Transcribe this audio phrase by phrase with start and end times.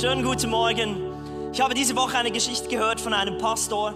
[0.00, 1.50] Schönen guten Morgen.
[1.52, 3.94] Ich habe diese Woche eine Geschichte gehört von einem Pastor.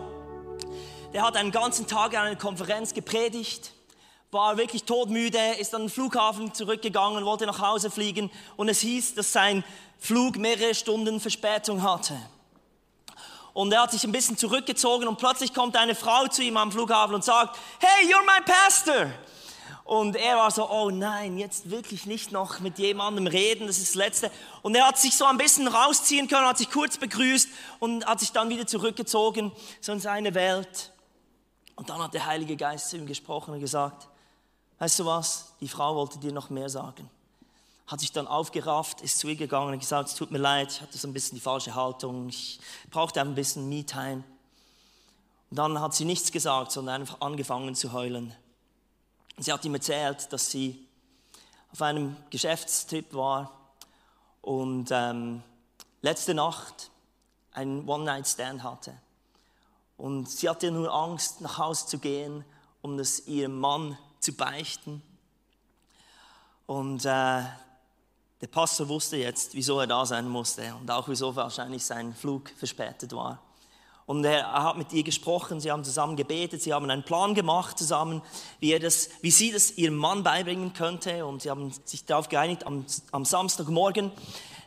[1.14, 3.72] Der hat einen ganzen Tag an einer Konferenz gepredigt,
[4.30, 9.14] war wirklich todmüde, ist an den Flughafen zurückgegangen, wollte nach Hause fliegen und es hieß,
[9.14, 9.64] dass sein
[9.98, 12.14] Flug mehrere Stunden Verspätung hatte.
[13.54, 16.70] Und er hat sich ein bisschen zurückgezogen und plötzlich kommt eine Frau zu ihm am
[16.70, 19.06] Flughafen und sagt, hey, you're my pastor.
[19.86, 23.90] Und er war so, oh nein, jetzt wirklich nicht noch mit jemandem reden, das ist
[23.90, 24.32] das Letzte.
[24.62, 27.48] Und er hat sich so ein bisschen rausziehen können, hat sich kurz begrüßt
[27.78, 30.92] und hat sich dann wieder zurückgezogen, so in seine Welt.
[31.76, 34.08] Und dann hat der Heilige Geist zu ihm gesprochen und gesagt,
[34.80, 37.08] weißt du was, die Frau wollte dir noch mehr sagen.
[37.86, 40.80] Hat sich dann aufgerafft, ist zu ihr gegangen und gesagt, es tut mir leid, ich
[40.80, 42.58] hatte so ein bisschen die falsche Haltung, ich
[42.90, 44.24] brauchte ein bisschen Me-Time.
[45.50, 48.34] Und dann hat sie nichts gesagt, sondern einfach angefangen zu heulen.
[49.38, 50.86] Sie hat ihm erzählt, dass sie
[51.70, 53.52] auf einem Geschäftstrip war
[54.40, 55.42] und ähm,
[56.00, 56.90] letzte Nacht
[57.52, 58.94] einen One-Night-Stand hatte.
[59.98, 62.44] Und sie hatte nur Angst, nach Hause zu gehen,
[62.80, 65.02] um das ihrem Mann zu beichten.
[66.66, 67.42] Und äh,
[68.40, 72.50] der Pastor wusste jetzt, wieso er da sein musste und auch wieso wahrscheinlich sein Flug
[72.50, 73.42] verspätet war.
[74.06, 77.76] Und er hat mit ihr gesprochen, sie haben zusammen gebetet, sie haben einen Plan gemacht
[77.76, 78.22] zusammen,
[78.60, 81.26] wie, das, wie sie das ihrem Mann beibringen könnte.
[81.26, 84.12] Und sie haben sich darauf geeinigt, am, am Samstagmorgen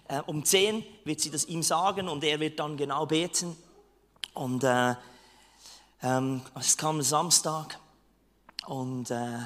[0.09, 3.55] äh, um 10 wird sie das ihm sagen und er wird dann genau beten.
[4.33, 4.95] Und äh,
[6.03, 7.79] ähm, es kam Samstag
[8.65, 9.39] und äh,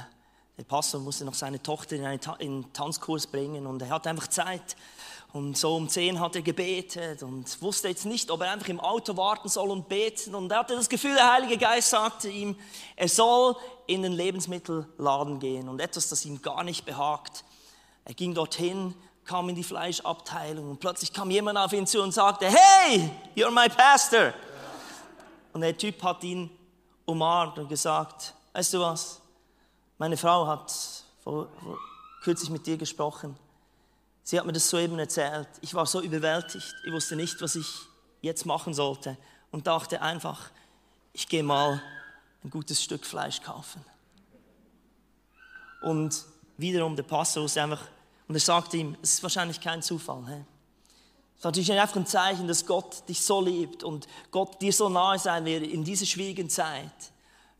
[0.57, 4.75] der Pastor musste noch seine Tochter in einen Tanzkurs bringen und er hatte einfach Zeit.
[5.33, 8.79] Und so um zehn hat er gebetet und wusste jetzt nicht, ob er einfach im
[8.79, 10.35] Auto warten soll und beten.
[10.35, 12.55] Und er hatte das Gefühl, der Heilige Geist sagte ihm,
[12.95, 13.55] er soll
[13.87, 17.43] in den Lebensmittelladen gehen und etwas, das ihm gar nicht behagt.
[18.05, 18.93] Er ging dorthin,
[19.25, 23.49] kam in die Fleischabteilung und plötzlich kam jemand auf ihn zu und sagte, hey, you're
[23.49, 24.35] my pastor.
[25.51, 26.51] Und der Typ hat ihn
[27.05, 29.19] umarmt und gesagt, weißt du was,
[29.97, 30.71] meine Frau hat
[31.23, 31.77] vor, vor,
[32.21, 33.35] kürzlich mit dir gesprochen
[34.23, 35.47] Sie hat mir das soeben erzählt.
[35.61, 36.73] Ich war so überwältigt.
[36.85, 37.67] Ich wusste nicht, was ich
[38.21, 39.17] jetzt machen sollte
[39.51, 40.49] und dachte einfach,
[41.11, 41.81] ich gehe mal
[42.43, 43.83] ein gutes Stück Fleisch kaufen.
[45.81, 46.23] Und
[46.57, 47.81] wiederum der Pastor wusste einfach,
[48.27, 50.25] und er sagte ihm, es ist wahrscheinlich kein Zufall.
[50.25, 50.45] Hey?
[51.33, 54.87] Es ist natürlich einfach ein Zeichen, dass Gott dich so liebt und Gott dir so
[54.87, 57.12] nahe sein wird in dieser schwierigen Zeit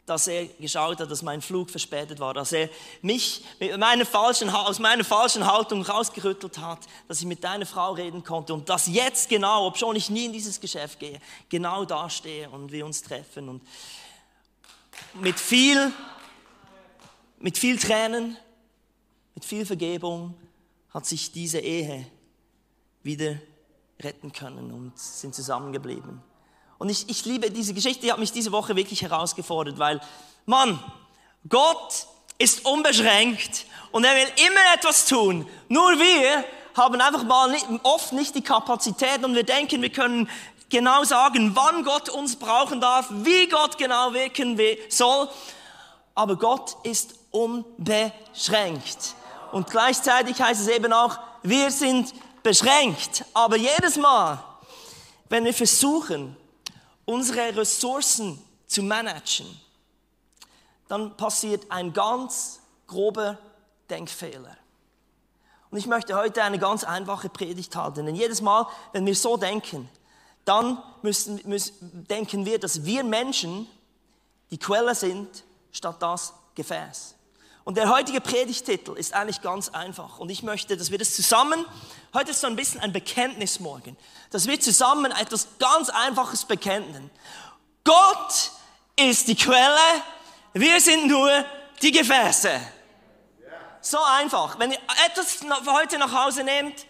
[0.05, 2.69] dass er geschaut hat, dass mein Flug verspätet war, dass er
[3.01, 7.93] mich mit meiner falschen, aus meiner falschen Haltung rausgerüttelt hat, dass ich mit deiner Frau
[7.93, 11.85] reden konnte und dass jetzt genau, ob schon ich nie in dieses Geschäft gehe, genau
[11.85, 13.61] da stehe und wir uns treffen und
[15.13, 15.91] mit viel,
[17.39, 18.37] mit viel Tränen,
[19.35, 20.35] mit viel Vergebung
[20.89, 22.05] hat sich diese Ehe
[23.03, 23.37] wieder
[24.01, 26.21] retten können und sind zusammengeblieben.
[26.77, 30.01] Und ich, ich liebe diese Geschichte, die hat mich diese Woche wirklich herausgefordert, weil,
[30.45, 30.79] Mann,
[31.47, 32.07] Gott
[32.37, 35.47] ist unbeschränkt und er will immer etwas tun.
[35.69, 36.43] Nur wir
[36.75, 40.29] haben einfach mal nicht, oft nicht die Kapazität und wir denken, wir können
[40.69, 45.29] genau sagen, wann Gott uns brauchen darf, wie Gott genau wirken soll.
[46.15, 49.15] Aber Gott ist unbeschränkt.
[49.51, 53.25] Und gleichzeitig heißt es eben auch, wir sind beschränkt.
[53.33, 54.43] Aber jedes Mal,
[55.29, 56.35] wenn wir versuchen,
[57.05, 59.47] unsere Ressourcen zu managen,
[60.87, 63.37] dann passiert ein ganz grober
[63.89, 64.57] Denkfehler.
[65.71, 69.37] Und ich möchte heute eine ganz einfache Predigt halten, denn jedes Mal, wenn wir so
[69.37, 69.89] denken,
[70.45, 73.67] dann müssen, müssen, denken wir, dass wir Menschen
[74.51, 77.12] die Quelle sind, statt das Gefäß.
[77.63, 80.19] Und der heutige Predigtitel ist eigentlich ganz einfach.
[80.19, 81.65] Und ich möchte, dass wir das zusammen,
[82.13, 83.95] heute ist so ein bisschen ein Bekenntnismorgen,
[84.31, 87.09] dass wir zusammen etwas ganz Einfaches bekennen.
[87.85, 88.51] Gott
[88.97, 89.77] ist die Quelle,
[90.53, 91.29] wir sind nur
[91.81, 92.59] die Gefäße.
[93.79, 94.59] So einfach.
[94.59, 96.85] Wenn ihr etwas heute nach Hause nehmt,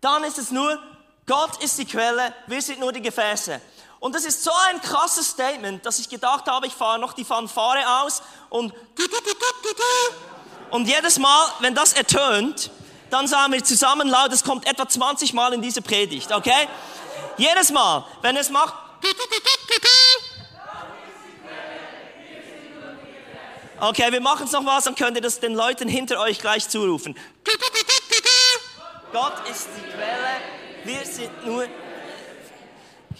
[0.00, 0.78] dann ist es nur,
[1.26, 3.60] Gott ist die Quelle, wir sind nur die Gefäße.
[4.00, 7.24] Und das ist so ein krasses Statement, dass ich gedacht habe, ich fahre noch die
[7.24, 8.72] Fanfare aus und
[10.70, 12.70] und jedes Mal, wenn das ertönt,
[13.10, 16.68] dann sagen wir zusammen laut, es kommt etwa 20 Mal in diese Predigt, okay?
[17.36, 18.74] Jedes Mal, wenn es macht
[23.82, 26.68] Okay, wir machen es noch was, dann könnt ihr das den Leuten hinter euch gleich
[26.68, 27.16] zurufen.
[29.10, 30.36] Gott ist die Quelle,
[30.84, 31.66] wir sind nur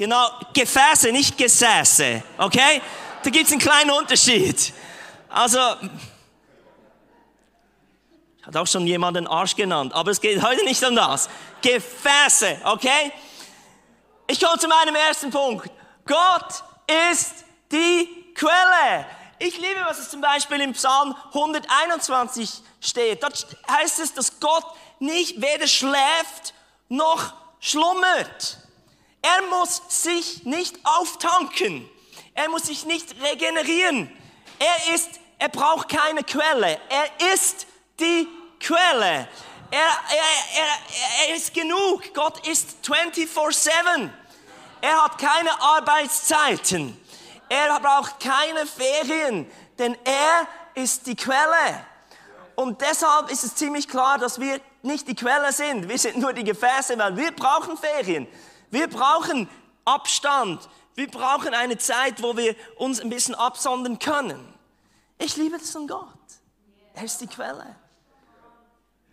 [0.01, 2.23] Genau, Gefäße, nicht Gesäße.
[2.39, 2.81] Okay?
[3.23, 4.73] Da gibt es einen kleinen Unterschied.
[5.29, 5.59] Also,
[8.41, 11.29] hat auch schon jemand den Arsch genannt, aber es geht heute nicht um das.
[11.61, 13.13] Gefäße, okay?
[14.27, 15.71] Ich komme zu meinem ersten Punkt.
[16.07, 16.65] Gott
[17.13, 19.05] ist die Quelle.
[19.39, 23.23] Ich liebe, was es zum Beispiel im Psalm 121 steht.
[23.23, 24.65] Dort heißt es, dass Gott
[24.99, 26.55] nicht weder schläft
[26.89, 28.57] noch schlummert.
[29.23, 31.89] Er muss sich nicht auftanken.
[32.35, 34.11] Er muss sich nicht regenerieren.
[34.59, 36.79] Er ist, er braucht keine Quelle.
[36.89, 37.67] Er ist
[37.99, 38.27] die
[38.59, 39.29] Quelle.
[39.71, 42.13] Er, er, er, er ist genug.
[42.15, 44.11] Gott ist 24-7.
[44.81, 46.99] Er hat keine Arbeitszeiten.
[47.49, 51.85] Er braucht keine Ferien, denn er ist die Quelle.
[52.55, 55.89] Und deshalb ist es ziemlich klar, dass wir nicht die Quelle sind.
[55.89, 58.27] Wir sind nur die Gefäße, weil wir brauchen Ferien.
[58.71, 59.49] Wir brauchen
[59.85, 60.69] Abstand.
[60.95, 64.55] Wir brauchen eine Zeit, wo wir uns ein bisschen absondern können.
[65.19, 66.07] Ich liebe das an Gott.
[66.95, 67.77] Er ist die Quelle.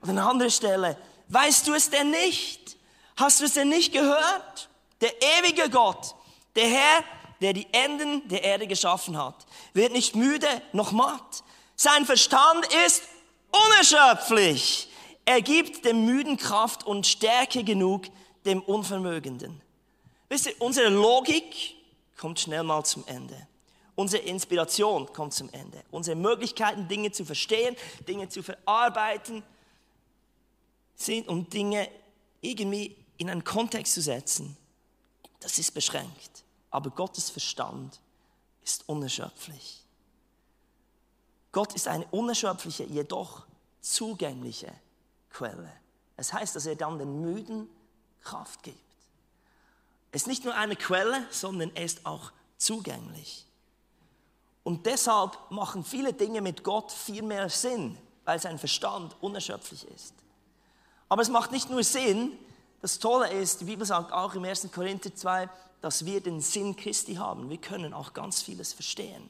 [0.02, 0.98] Und an anderer Stelle,
[1.30, 2.78] weißt du es denn nicht?
[3.16, 4.70] Hast du es denn nicht gehört?
[5.02, 6.16] Der ewige Gott,
[6.56, 7.04] der Herr,
[7.42, 11.44] der die Enden der Erde geschaffen hat, wird nicht müde noch matt.
[11.76, 13.04] Sein Verstand ist
[13.52, 14.90] unerschöpflich.
[15.26, 18.06] Er gibt dem Müden Kraft und Stärke genug
[18.48, 19.62] dem Unvermögenden.
[20.30, 21.76] Wisst ihr, unsere Logik
[22.18, 23.48] kommt schnell mal zum Ende.
[23.96, 25.84] Unsere Inspiration kommt zum Ende.
[25.92, 27.76] Unsere Möglichkeiten, Dinge zu verstehen,
[28.08, 29.44] Dinge zu verarbeiten,
[30.96, 31.90] sind, um Dinge
[32.42, 34.56] irgendwie in einen Kontext zu setzen,
[35.40, 36.44] das ist beschränkt.
[36.70, 38.00] Aber Gottes Verstand
[38.64, 39.84] ist unerschöpflich.
[41.52, 43.46] Gott ist eine unerschöpfliche, jedoch
[43.82, 44.72] zugängliche
[45.30, 45.72] Quelle.
[46.18, 47.70] Es heißt, dass er dann den Müden
[48.28, 48.78] Kraft gibt.
[50.12, 53.46] Es ist nicht nur eine Quelle, sondern er ist auch zugänglich.
[54.64, 60.14] Und deshalb machen viele Dinge mit Gott viel mehr Sinn, weil sein Verstand unerschöpflich ist.
[61.08, 62.38] Aber es macht nicht nur Sinn,
[62.82, 64.68] das Tolle ist, die Bibel sagt auch im 1.
[64.74, 65.50] Korinther 2,
[65.82, 67.50] dass wir den Sinn Christi haben.
[67.50, 69.30] Wir können auch ganz vieles verstehen.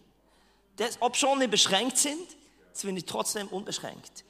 [1.00, 2.28] Ob schon wir beschränkt sind,
[2.74, 4.24] sind wir trotzdem unbeschränkt.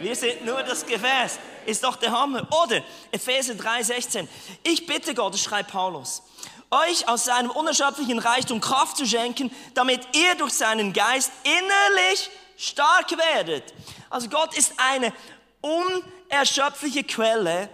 [0.00, 1.38] Wir sind nur das Gefäß.
[1.66, 2.48] Ist doch der Hammer.
[2.64, 4.26] Oder Epheser 3,16.
[4.62, 6.22] Ich bitte Gott, schreibt Paulus,
[6.70, 13.10] euch aus seinem unerschöpflichen Reichtum Kraft zu schenken, damit ihr durch seinen Geist innerlich stark
[13.34, 13.74] werdet.
[14.08, 15.12] Also Gott ist eine
[15.60, 17.68] unerschöpfliche Quelle,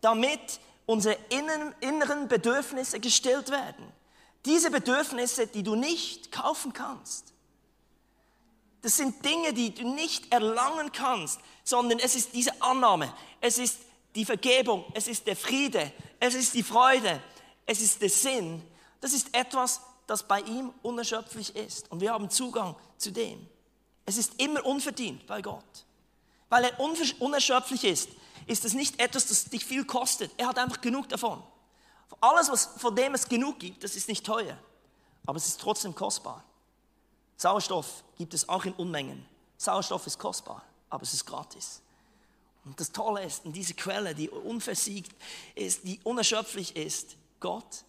[0.00, 1.16] damit unsere
[1.80, 3.92] inneren Bedürfnisse gestillt werden.
[4.44, 7.31] Diese Bedürfnisse, die du nicht kaufen kannst.
[8.82, 13.78] Das sind Dinge, die du nicht erlangen kannst, sondern es ist diese Annahme, es ist
[14.14, 17.22] die Vergebung, es ist der Friede, es ist die Freude,
[17.64, 18.62] es ist der Sinn.
[19.00, 21.90] Das ist etwas, das bei ihm unerschöpflich ist.
[21.90, 23.46] Und wir haben Zugang zu dem.
[24.04, 25.86] Es ist immer unverdient bei Gott.
[26.48, 26.80] Weil er
[27.20, 28.10] unerschöpflich ist,
[28.46, 30.32] ist es nicht etwas, das dich viel kostet.
[30.36, 31.42] Er hat einfach genug davon.
[32.20, 34.58] Alles, was, von dem es genug gibt, das ist nicht teuer.
[35.24, 36.44] Aber es ist trotzdem kostbar.
[37.36, 39.26] Sauerstoff gibt es auch in Unmengen.
[39.56, 41.80] Sauerstoff ist kostbar, aber es ist gratis.
[42.64, 45.12] Und das Tolle ist, in diese Quelle, die unversiegt
[45.54, 47.84] ist, die unerschöpflich ist, Gott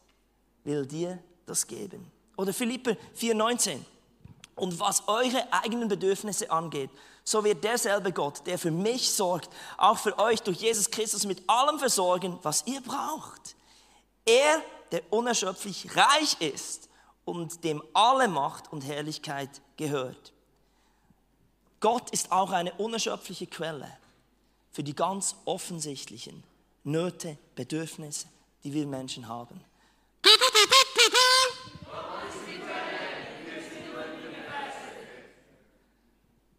[0.63, 2.11] will dir das geben.
[2.37, 3.79] Oder Philippe 4,19.
[4.55, 6.89] Und was eure eigenen Bedürfnisse angeht,
[7.23, 11.47] so wird derselbe Gott, der für mich sorgt, auch für euch durch Jesus Christus mit
[11.49, 13.55] allem versorgen, was ihr braucht.
[14.25, 16.89] Er, der unerschöpflich reich ist
[17.25, 20.33] und dem alle Macht und Herrlichkeit gehört.
[21.79, 23.97] Gott ist auch eine unerschöpfliche Quelle
[24.71, 26.43] für die ganz offensichtlichen
[26.83, 28.27] Nöte, Bedürfnisse,
[28.63, 29.63] die wir Menschen haben.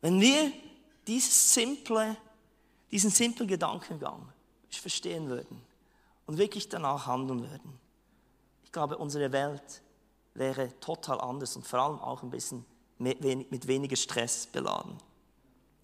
[0.00, 0.52] Wenn wir
[1.06, 2.16] dieses simple,
[2.90, 4.28] diesen simplen Gedankengang
[4.70, 5.62] verstehen würden
[6.26, 7.80] und wirklich danach handeln würden,
[8.64, 9.80] ich glaube, unsere Welt
[10.34, 12.64] wäre total anders und vor allem auch ein bisschen
[12.98, 13.22] mit,
[13.66, 14.98] weniger Stress beladen.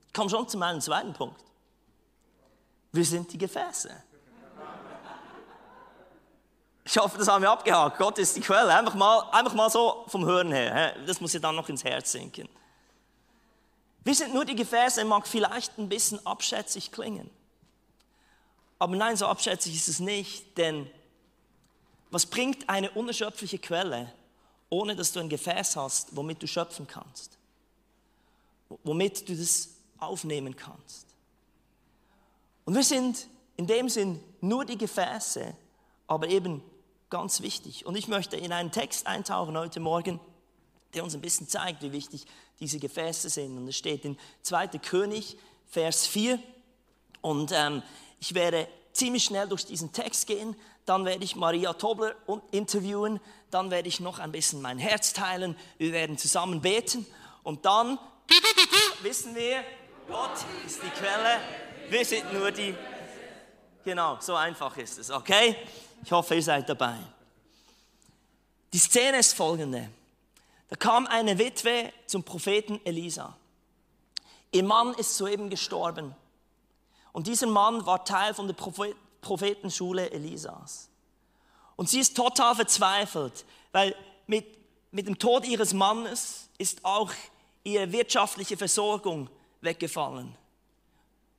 [0.07, 1.42] Ich komme schon zu meinem zweiten Punkt.
[2.92, 3.90] Wir sind die Gefäße.
[6.85, 7.99] Ich hoffe, das haben wir abgehakt.
[7.99, 8.75] Gott ist die Quelle.
[8.75, 10.97] Einfach mal, einfach mal so vom Hören her.
[11.07, 12.49] Das muss ja dann noch ins Herz sinken.
[14.02, 17.30] Wir sind nur die Gefäße, mag vielleicht ein bisschen abschätzig klingen.
[18.78, 20.90] Aber nein, so abschätzig ist es nicht, denn
[22.11, 24.12] was bringt eine unerschöpfliche Quelle,
[24.71, 27.37] ohne dass du ein Gefäß hast, womit du schöpfen kannst?
[28.85, 31.07] Womit du das aufnehmen kannst?
[32.65, 35.55] Und wir sind in dem Sinn nur die Gefäße,
[36.07, 36.62] aber eben
[37.11, 37.85] ganz wichtig.
[37.85, 40.21] Und ich möchte in einen Text eintauchen heute Morgen,
[40.95, 42.25] der uns ein bisschen zeigt, wie wichtig
[42.61, 43.57] diese Gefäße sind.
[43.57, 44.69] Und es steht in 2.
[44.79, 45.37] König,
[45.67, 46.39] Vers 4.
[47.21, 47.83] Und ähm,
[48.21, 52.14] ich werde ziemlich schnell durch diesen Text gehen, dann werde ich Maria Tobler
[52.50, 53.20] interviewen,
[53.50, 57.06] dann werde ich noch ein bisschen mein Herz teilen, wir werden zusammen beten
[57.42, 57.99] und dann
[59.02, 59.64] wissen wir,
[60.08, 60.32] Gott
[60.66, 61.40] ist die Quelle,
[61.88, 62.75] wir sind nur die.
[63.84, 65.56] Genau, so einfach ist es, okay?
[66.02, 66.96] Ich hoffe, ihr seid dabei.
[68.72, 69.90] Die Szene ist folgende.
[70.68, 73.37] Da kam eine Witwe zum Propheten Elisa.
[74.52, 76.14] Ihr Mann ist soeben gestorben.
[77.12, 78.54] Und dieser Mann war Teil von der
[79.21, 80.89] Prophetenschule Elisas.
[81.77, 83.95] Und sie ist total verzweifelt, weil
[84.27, 84.47] mit,
[84.91, 87.11] mit dem Tod ihres Mannes ist auch
[87.65, 90.37] ihre wirtschaftliche Versorgung weggefallen.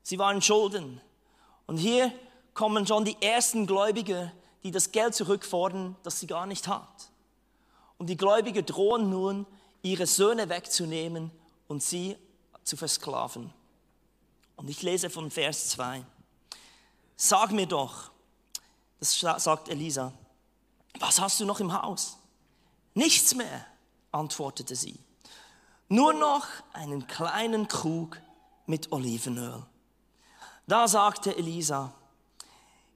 [0.04, 1.02] Sie waren Schulden.
[1.68, 2.12] Und hier
[2.54, 4.32] kommen schon die ersten Gläubige,
[4.64, 7.12] die das Geld zurückfordern, das sie gar nicht hat.
[7.98, 9.46] Und die Gläubigen drohen nun,
[9.84, 11.32] ihre Söhne wegzunehmen
[11.68, 12.18] und sie
[12.64, 13.54] zu versklaven.
[14.56, 16.04] Und ich lese von Vers 2.
[17.24, 18.10] Sag mir doch,
[19.00, 20.12] das sagt Elisa,
[20.98, 22.18] was hast du noch im Haus?
[22.96, 23.64] Nichts mehr,
[24.12, 25.00] antwortete sie.
[25.88, 28.20] Nur noch einen kleinen Krug
[28.66, 29.62] mit Olivenöl.
[30.66, 31.94] Da sagte Elisa,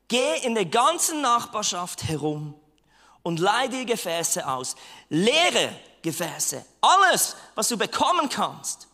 [0.07, 2.55] geh in der ganzen Nachbarschaft herum
[3.21, 4.75] und leih dir Gefäße aus,
[5.07, 8.87] leere Gefäße, alles, was du bekommen kannst.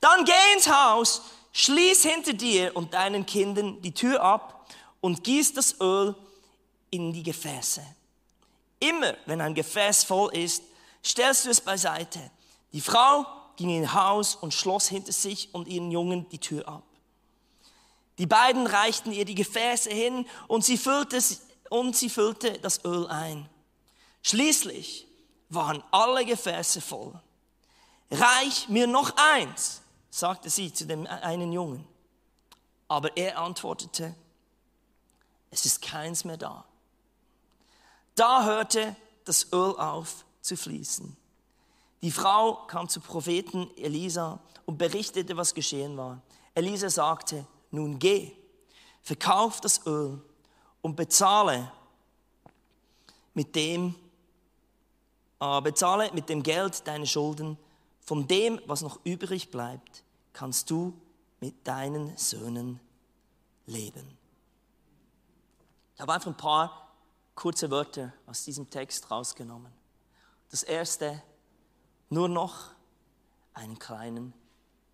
[0.00, 1.20] Dann geh ins Haus,
[1.52, 4.57] schließ hinter dir und deinen Kindern die Tür ab
[5.00, 6.14] und gieß das Öl
[6.90, 7.82] in die Gefäße.
[8.80, 10.62] Immer, wenn ein Gefäß voll ist,
[11.04, 12.30] stellst du es beiseite.
[12.72, 13.26] Die Frau
[13.56, 16.84] ging in Haus und schloss hinter sich und ihren Jungen die Tür ab.
[18.18, 21.20] Die beiden reichten ihr die Gefäße hin und sie füllte,
[21.70, 23.48] und sie füllte das Öl ein.
[24.22, 25.06] Schließlich
[25.48, 27.12] waren alle Gefäße voll.
[28.10, 31.86] Reich mir noch eins, sagte sie zu dem einen Jungen.
[32.88, 34.14] Aber er antwortete,
[35.50, 36.64] es ist keins mehr da.
[38.14, 41.16] Da hörte das Öl auf zu fließen.
[42.02, 46.20] Die Frau kam zu Propheten Elisa und berichtete, was geschehen war.
[46.54, 48.32] Elisa sagte, nun geh,
[49.02, 50.20] verkauf das Öl
[50.82, 51.72] und bezahle
[53.34, 53.94] mit dem,
[55.40, 57.56] äh, bezahle mit dem Geld deine Schulden.
[58.00, 60.02] Von dem, was noch übrig bleibt,
[60.32, 60.92] kannst du
[61.40, 62.80] mit deinen Söhnen
[63.66, 64.17] leben.
[65.98, 66.92] Ich habe einfach ein paar
[67.34, 69.72] kurze Wörter aus diesem Text rausgenommen.
[70.48, 71.20] Das erste,
[72.08, 72.70] nur noch
[73.52, 74.32] einen kleinen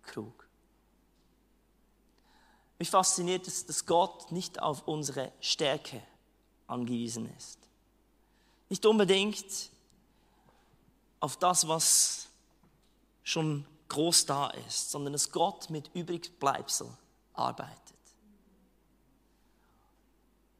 [0.01, 0.47] Krug.
[2.79, 6.01] Mich fasziniert es, dass Gott nicht auf unsere Stärke
[6.65, 7.59] angewiesen ist.
[8.69, 9.69] Nicht unbedingt
[11.19, 12.29] auf das, was
[13.21, 16.89] schon groß da ist, sondern dass Gott mit Übrigbleibsel
[17.35, 17.94] arbeitet.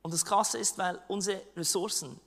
[0.06, 2.20] Und das Krasse ist, weil unsere Ressourcen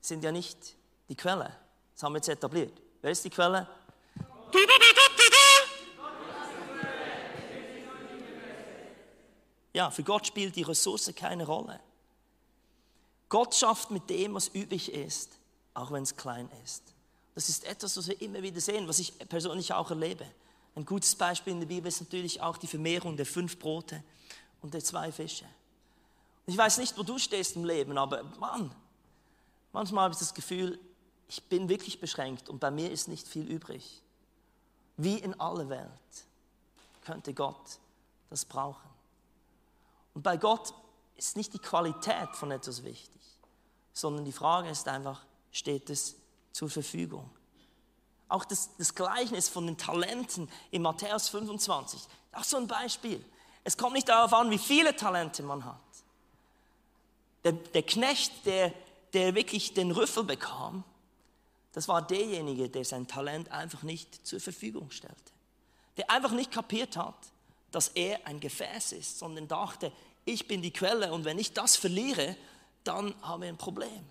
[0.00, 0.74] sind ja nicht
[1.08, 1.56] die Quelle.
[1.94, 2.72] Das haben wir jetzt etabliert.
[3.00, 3.68] Wer ist die Quelle?
[9.72, 11.78] Ja, für Gott spielt die Ressource keine Rolle.
[13.28, 15.38] Gott schafft mit dem, was üblich ist,
[15.74, 16.82] auch wenn es klein ist.
[17.36, 20.26] Das ist etwas, was wir immer wieder sehen, was ich persönlich auch erlebe.
[20.74, 24.02] Ein gutes Beispiel in der Bibel ist natürlich auch die Vermehrung der fünf Brote
[24.62, 25.46] und der zwei Fische.
[26.50, 28.74] Ich weiß nicht, wo du stehst im Leben, aber Mann,
[29.70, 30.80] manchmal habe ich das Gefühl,
[31.28, 34.02] ich bin wirklich beschränkt und bei mir ist nicht viel übrig.
[34.96, 35.90] Wie in aller Welt
[37.04, 37.78] könnte Gott
[38.30, 38.90] das brauchen.
[40.12, 40.74] Und bei Gott
[41.14, 43.22] ist nicht die Qualität von etwas wichtig,
[43.92, 46.16] sondern die Frage ist einfach, steht es
[46.50, 47.30] zur Verfügung?
[48.28, 52.00] Auch das, das Gleichnis von den Talenten in Matthäus 25,
[52.32, 53.24] auch so ein Beispiel.
[53.62, 55.78] Es kommt nicht darauf an, wie viele Talente man hat.
[57.44, 58.72] Der, der Knecht, der,
[59.12, 60.84] der wirklich den Rüffel bekam,
[61.72, 65.16] das war derjenige, der sein Talent einfach nicht zur Verfügung stellte.
[65.96, 67.16] Der einfach nicht kapiert hat,
[67.70, 69.92] dass er ein Gefäß ist, sondern dachte,
[70.24, 72.36] ich bin die Quelle und wenn ich das verliere,
[72.84, 74.10] dann haben wir ein Problem.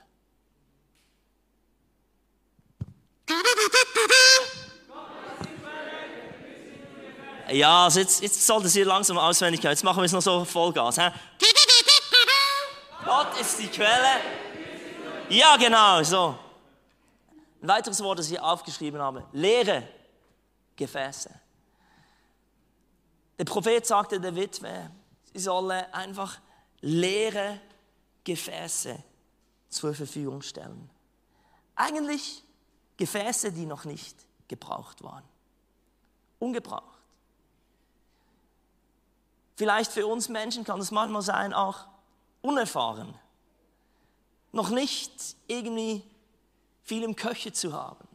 [7.52, 9.74] Ja, also jetzt, jetzt sollte Sie langsam auswendig können.
[9.74, 10.98] Jetzt machen wir es noch so Vollgas.
[10.98, 11.10] He?
[13.40, 14.22] Ist die Quelle.
[15.30, 16.38] Ja, genau, so.
[17.62, 19.88] Ein weiteres Wort, das ich hier aufgeschrieben habe, leere
[20.76, 21.30] Gefäße.
[23.38, 24.92] Der Prophet sagte der Witwe,
[25.32, 26.40] sie solle einfach
[26.82, 27.62] leere
[28.24, 29.02] Gefäße
[29.70, 30.90] zur Verfügung stellen.
[31.76, 32.44] Eigentlich
[32.98, 34.18] Gefäße, die noch nicht
[34.50, 35.24] gebraucht waren.
[36.40, 36.84] Ungebraucht.
[39.56, 41.86] Vielleicht für uns Menschen kann es manchmal sein, auch
[42.42, 43.14] unerfahren,
[44.52, 46.04] noch nicht irgendwie
[46.84, 48.08] viel im Köche zu haben,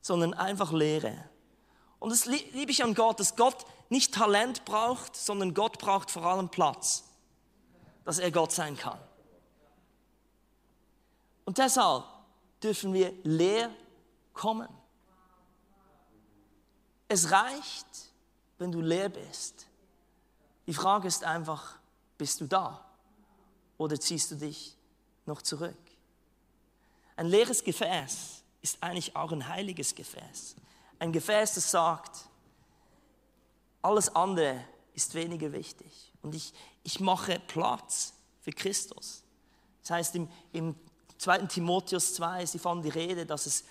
[0.00, 1.28] sondern einfach Lehre.
[1.98, 6.24] Und das liebe ich an Gott, dass Gott nicht Talent braucht, sondern Gott braucht vor
[6.24, 7.04] allem Platz,
[8.04, 8.98] dass er Gott sein kann.
[11.44, 12.04] Und deshalb
[12.62, 13.70] dürfen wir leer
[14.32, 14.68] kommen.
[17.08, 17.86] Es reicht,
[18.58, 19.66] wenn du leer bist.
[20.66, 21.78] Die Frage ist einfach,
[22.18, 22.84] bist du da
[23.78, 24.77] oder ziehst du dich
[25.28, 25.76] noch zurück?
[27.16, 30.56] Ein leeres Gefäß ist eigentlich auch ein heiliges Gefäß.
[30.98, 32.28] Ein Gefäß, das sagt,
[33.82, 36.12] alles andere ist weniger wichtig.
[36.22, 39.22] Und ich, ich mache Platz für Christus.
[39.82, 40.74] Das heißt, im, im
[41.18, 41.46] 2.
[41.46, 43.64] Timotheus 2 ist davon die Rede, dass es,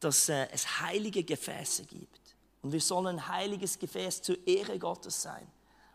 [0.00, 2.20] dass äh, es heilige Gefäße gibt.
[2.62, 5.46] Und wir sollen ein heiliges Gefäß zur Ehre Gottes sein.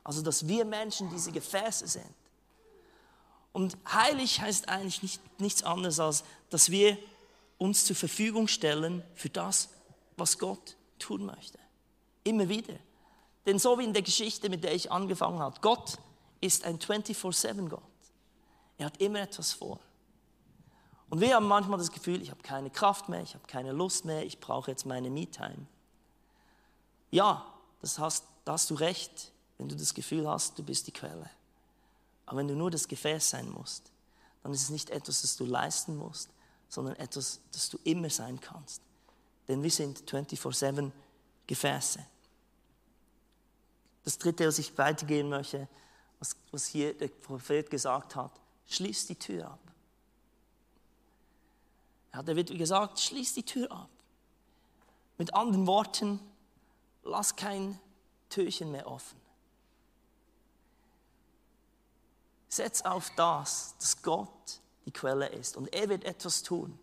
[0.03, 2.15] Also, dass wir Menschen diese Gefäße sind.
[3.57, 6.95] Und heilig heißt eigentlich nicht, nichts anderes, als dass wir
[7.57, 9.69] uns zur Verfügung stellen für das,
[10.15, 11.57] was Gott tun möchte.
[12.23, 12.75] Immer wieder.
[13.47, 15.97] Denn so wie in der Geschichte, mit der ich angefangen habe, Gott
[16.39, 17.81] ist ein 24-7 Gott.
[18.77, 19.79] Er hat immer etwas vor.
[21.09, 24.05] Und wir haben manchmal das Gefühl, ich habe keine Kraft mehr, ich habe keine Lust
[24.05, 25.65] mehr, ich brauche jetzt meine Me-Time.
[27.09, 27.43] Ja,
[27.81, 31.27] das hast, da hast du recht, wenn du das Gefühl hast, du bist die Quelle.
[32.27, 33.91] Aber wenn du nur das Gefäß sein musst,
[34.43, 36.29] dann ist es nicht etwas, das du leisten musst,
[36.69, 38.81] sondern etwas, das du immer sein kannst.
[39.47, 40.91] Denn wir sind 24-7
[41.47, 42.05] Gefäße.
[44.03, 45.67] Das dritte, was ich weitergehen möchte,
[46.19, 48.31] was, was hier der Prophet gesagt hat,
[48.67, 49.59] schließ die Tür ab.
[52.11, 53.89] Er hat gesagt, schließ die Tür ab.
[55.17, 56.19] Mit anderen Worten,
[57.03, 57.79] lass kein
[58.29, 59.26] Türchen mehr offen.
[62.49, 66.77] Setz auf das, dass Gott die Quelle ist und er wird etwas tun.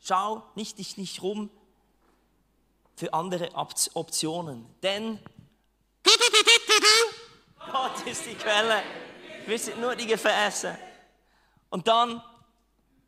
[0.00, 1.50] Schau nicht dich nicht rum
[2.96, 5.18] für andere Optionen, denn
[7.70, 8.82] Gott ist die Quelle.
[9.46, 10.76] Wir sind nur die Gefäße.
[11.70, 12.22] Und dann,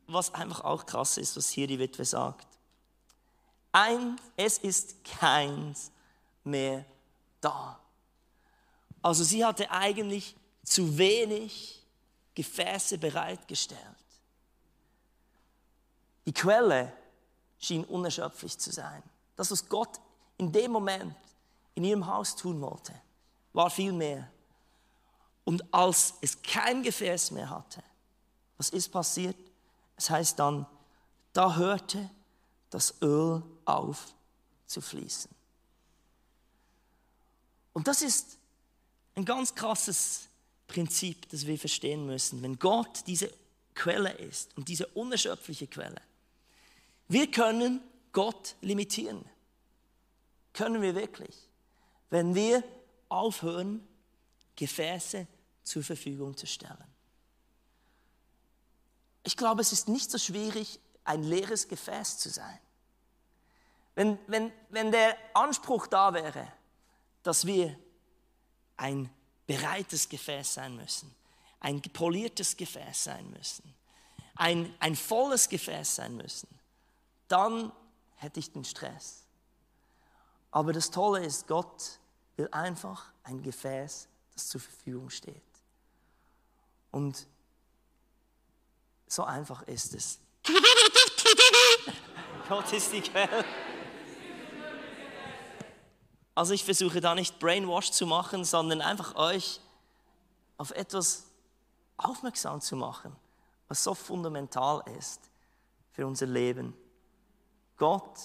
[0.07, 2.47] was einfach auch krass ist, was hier die Witwe sagt.
[3.73, 5.91] Ein, es ist keins
[6.45, 6.85] mehr
[7.41, 7.79] da.
[9.03, 11.83] Also sie hatte eigentlich zu wenig
[12.35, 13.81] Gefäße bereitgestellt.
[16.27, 16.93] Die Quelle
[17.59, 19.03] schien unerschöpflich zu sein.
[19.37, 20.01] Das, was Gott
[20.39, 21.15] in dem Moment
[21.75, 22.95] in ihrem Haus tun wollte,
[23.53, 24.31] war viel mehr.
[25.45, 27.83] Und als es kein Gefäß mehr hatte,
[28.57, 29.37] was ist passiert?
[29.97, 30.67] Es heißt dann,
[31.33, 32.11] da hörte
[32.71, 34.15] das Öl auf
[34.67, 35.31] zu fließen.
[37.73, 38.39] Und das ist
[39.15, 40.29] ein ganz krasses
[40.67, 42.43] Prinzip, das wir verstehen müssen.
[42.43, 43.31] Wenn Gott diese
[43.75, 46.01] Quelle ist und diese unerschöpfliche Quelle,
[47.09, 47.81] wir können
[48.13, 49.25] Gott limitieren.
[50.53, 51.37] Können wir wirklich.
[52.11, 52.63] Wenn wir
[53.09, 53.87] aufhören,
[54.57, 55.27] Gefäße
[55.63, 56.85] zur Verfügung zu stellen.
[59.25, 62.59] Ich glaube, es ist nicht so schwierig, ein leeres Gefäß zu sein.
[63.95, 66.47] Wenn, wenn, wenn der Anspruch da wäre,
[67.23, 67.77] dass wir
[68.77, 69.09] ein
[69.47, 71.15] bereites Gefäß sein müssen,
[71.61, 73.75] ein poliertes Gefäß sein müssen,
[74.37, 76.49] ein, ein volles Gefäß sein müssen,
[77.29, 77.73] dann
[78.17, 79.25] hätte ich den Stress.
[80.51, 81.99] Aber das Tolle ist, Gott
[82.37, 85.43] will einfach ein Gefäß, das zur Verfügung steht.
[86.91, 87.27] Und
[89.07, 90.19] so einfach ist es.
[92.49, 93.45] Gott ist die Quelle.
[96.35, 99.61] Also ich versuche da nicht Brainwash zu machen, sondern einfach euch
[100.57, 101.27] auf etwas
[101.97, 103.15] aufmerksam zu machen,
[103.69, 105.21] was so fundamental ist
[105.93, 106.75] für unser Leben.
[107.77, 108.19] Gott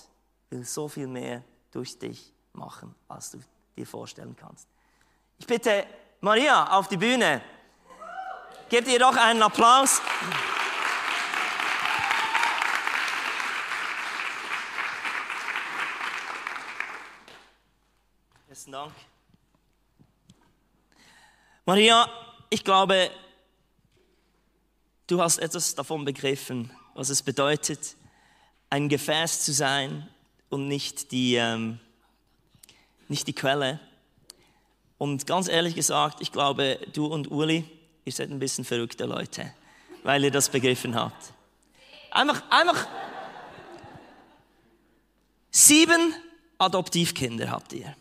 [0.50, 3.40] will so viel mehr durch dich machen, als du
[3.76, 4.68] dir vorstellen kannst.
[5.38, 5.86] Ich bitte
[6.22, 7.42] Maria auf die Bühne.
[8.70, 10.02] Gebt ihr doch einen Applaus.
[18.70, 18.94] Besten Dank.
[21.66, 22.08] Maria,
[22.52, 23.10] ich glaube,
[25.08, 27.96] du hast etwas davon begriffen, was es bedeutet,
[28.70, 30.08] ein Gefäß zu sein
[30.50, 31.80] und nicht die, ähm,
[33.08, 33.80] nicht die Quelle.
[35.00, 37.66] Und ganz ehrlich gesagt, ich glaube, du und Uli,
[38.06, 39.52] ihr seid ein bisschen verrückte Leute,
[40.04, 41.34] weil ihr das begriffen habt.
[42.12, 42.88] Einfach, einfach
[45.50, 46.14] sieben
[46.60, 47.96] Adoptivkinder habt ihr.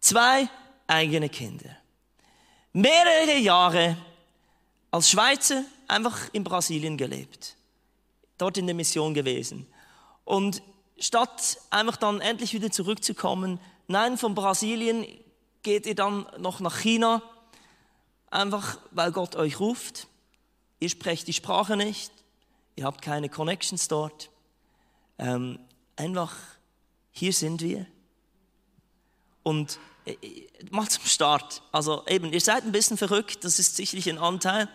[0.00, 0.48] Zwei
[0.86, 1.76] eigene Kinder.
[2.72, 3.96] Mehrere Jahre
[4.90, 7.56] als Schweizer einfach in Brasilien gelebt,
[8.36, 9.66] dort in der Mission gewesen.
[10.24, 10.62] Und
[10.98, 15.06] statt einfach dann endlich wieder zurückzukommen, nein, von Brasilien
[15.62, 17.22] geht ihr dann noch nach China,
[18.30, 20.08] einfach weil Gott euch ruft.
[20.80, 22.12] Ihr sprecht die Sprache nicht,
[22.76, 24.30] ihr habt keine Connections dort.
[25.18, 25.58] Ähm,
[25.96, 26.36] einfach,
[27.10, 27.86] hier sind wir.
[29.48, 30.14] Und äh,
[30.70, 31.62] mal zum Start.
[31.72, 34.68] Also eben, ihr seid ein bisschen verrückt, das ist sicherlich ein Anteil.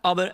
[0.00, 0.32] Aber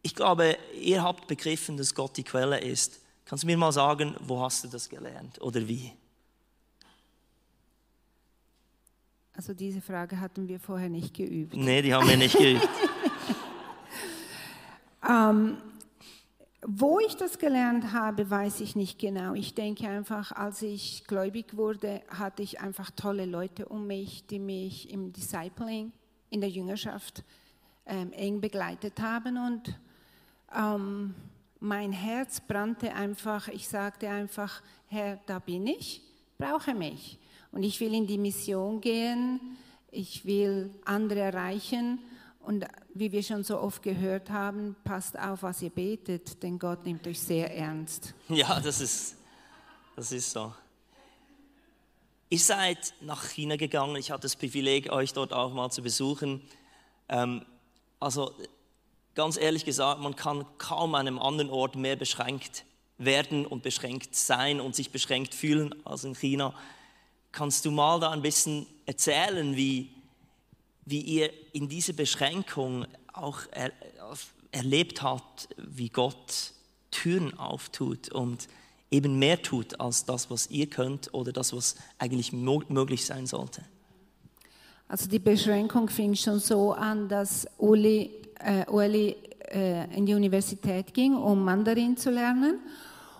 [0.00, 3.00] ich glaube, ihr habt begriffen, dass Gott die Quelle ist.
[3.26, 5.92] Kannst du mir mal sagen, wo hast du das gelernt oder wie?
[9.36, 11.54] Also diese Frage hatten wir vorher nicht geübt.
[11.54, 12.66] Nee, die haben wir nicht geübt.
[15.06, 15.58] ähm,
[16.62, 19.34] wo ich das gelernt habe, weiß ich nicht genau.
[19.34, 24.38] Ich denke einfach, als ich gläubig wurde, hatte ich einfach tolle Leute um mich, die
[24.38, 25.92] mich im Discipling,
[26.28, 27.24] in der Jüngerschaft
[27.86, 29.38] ähm, eng begleitet haben.
[29.38, 29.78] Und
[30.54, 31.14] ähm,
[31.60, 33.48] mein Herz brannte einfach.
[33.48, 36.02] Ich sagte einfach, Herr, da bin ich,
[36.36, 37.18] brauche mich.
[37.52, 39.56] Und ich will in die Mission gehen,
[39.90, 42.00] ich will andere erreichen.
[42.40, 42.66] Und
[43.00, 47.06] wie wir schon so oft gehört haben, passt auf, was ihr betet, denn Gott nimmt
[47.06, 48.12] euch sehr ernst.
[48.28, 49.16] Ja, das ist,
[49.96, 50.52] das ist so.
[52.28, 53.96] Ihr seid nach China gegangen.
[53.96, 56.42] Ich hatte das Privileg, euch dort auch mal zu besuchen.
[57.08, 57.44] Ähm,
[57.98, 58.34] also
[59.14, 62.64] ganz ehrlich gesagt, man kann kaum an einem anderen Ort mehr beschränkt
[62.98, 66.54] werden und beschränkt sein und sich beschränkt fühlen als in China.
[67.32, 69.90] Kannst du mal da ein bisschen erzählen, wie,
[70.90, 73.72] wie ihr in dieser Beschränkung auch er,
[74.52, 76.52] erlebt habt, wie Gott
[76.90, 78.48] Türen auftut und
[78.90, 83.62] eben mehr tut als das, was ihr könnt oder das, was eigentlich möglich sein sollte?
[84.88, 89.14] Also die Beschränkung fing schon so an, dass Uli, äh, Uli
[89.52, 92.58] äh, in die Universität ging, um Mandarin zu lernen.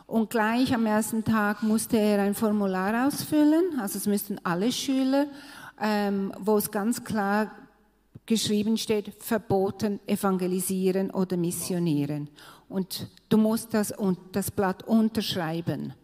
[0.09, 5.29] Und gleich am ersten Tag musste er ein Formular ausfüllen, also es müssten alle Schüler,
[5.81, 7.53] ähm, wo es ganz klar
[8.27, 12.29] geschrieben steht, verboten evangelisieren oder missionieren.
[12.69, 13.93] Und du musst das,
[14.33, 15.95] das Blatt unterschreiben.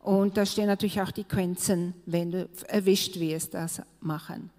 [0.00, 4.50] Und da stehen natürlich auch die Konsequenzen, wenn du erwischt wirst, das machen.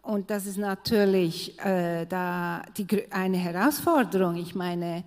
[0.00, 4.36] Und das ist natürlich äh, da die, eine Herausforderung.
[4.36, 5.04] Ich meine,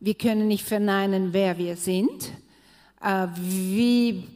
[0.00, 2.32] wir können nicht verneinen, wer wir sind.
[3.00, 4.26] Äh, wie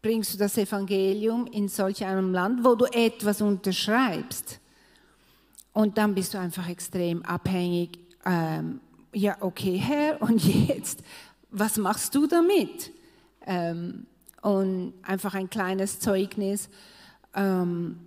[0.00, 4.60] bringst du das Evangelium in solch einem Land, wo du etwas unterschreibst?
[5.72, 7.98] Und dann bist du einfach extrem abhängig.
[8.24, 8.80] Ähm,
[9.12, 11.02] ja, okay, Herr, und jetzt,
[11.50, 12.90] was machst du damit?
[13.46, 14.06] Ähm,
[14.42, 16.68] und einfach ein kleines Zeugnis.
[17.34, 17.98] Ähm,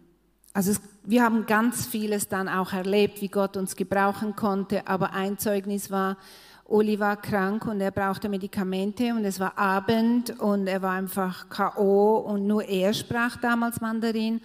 [0.54, 5.14] also es, wir haben ganz vieles dann auch erlebt, wie Gott uns gebrauchen konnte, aber
[5.14, 6.18] ein Zeugnis war,
[6.66, 11.50] Uli war krank und er brauchte Medikamente und es war Abend und er war einfach
[11.50, 12.18] K.O.
[12.18, 14.42] und nur er sprach damals Mandarin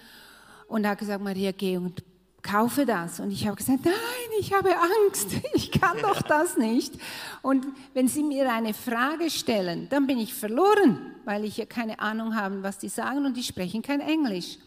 [0.68, 2.02] und er hat gesagt, Maria, geh und
[2.42, 3.20] kaufe das.
[3.20, 3.94] Und ich habe gesagt, nein,
[4.38, 6.94] ich habe Angst, ich kann doch das nicht.
[7.42, 11.98] Und wenn Sie mir eine Frage stellen, dann bin ich verloren, weil ich ja keine
[12.00, 14.58] Ahnung habe, was die sagen und die sprechen kein Englisch.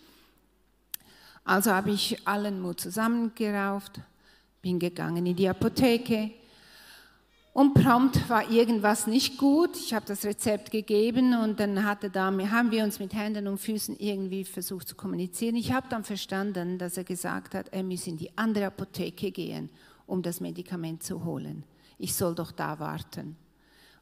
[1.45, 3.99] Also habe ich allen Mut zusammengerauft,
[4.61, 6.31] bin gegangen in die Apotheke
[7.53, 9.77] und prompt war irgendwas nicht gut.
[9.77, 13.59] Ich habe das Rezept gegeben und dann hatte da, haben wir uns mit Händen und
[13.59, 15.55] Füßen irgendwie versucht zu kommunizieren.
[15.55, 19.69] Ich habe dann verstanden, dass er gesagt hat, er müsse in die andere Apotheke gehen,
[20.07, 21.63] um das Medikament zu holen.
[21.99, 23.37] Ich soll doch da warten.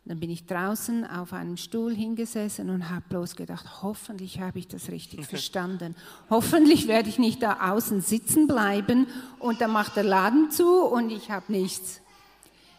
[0.04, 4.60] Und dann bin ich draußen auf einem Stuhl hingesessen und habe bloß gedacht, hoffentlich habe
[4.60, 5.96] ich das richtig verstanden.
[6.30, 9.08] Hoffentlich werde ich nicht da außen sitzen bleiben
[9.40, 12.01] und dann macht der Laden zu und ich habe nichts.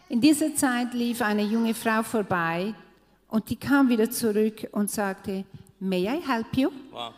[0.09, 2.73] In dieser Zeit lief eine junge Frau vorbei
[3.29, 5.45] und die kam wieder zurück und sagte,
[5.79, 6.69] May I help you?
[6.91, 7.13] Wow.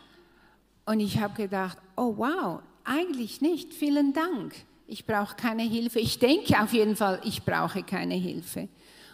[0.86, 4.54] Und ich habe gedacht, oh wow, eigentlich nicht, vielen Dank.
[4.88, 6.00] Ich brauche keine Hilfe.
[6.00, 8.68] Ich denke auf jeden Fall, ich brauche keine Hilfe.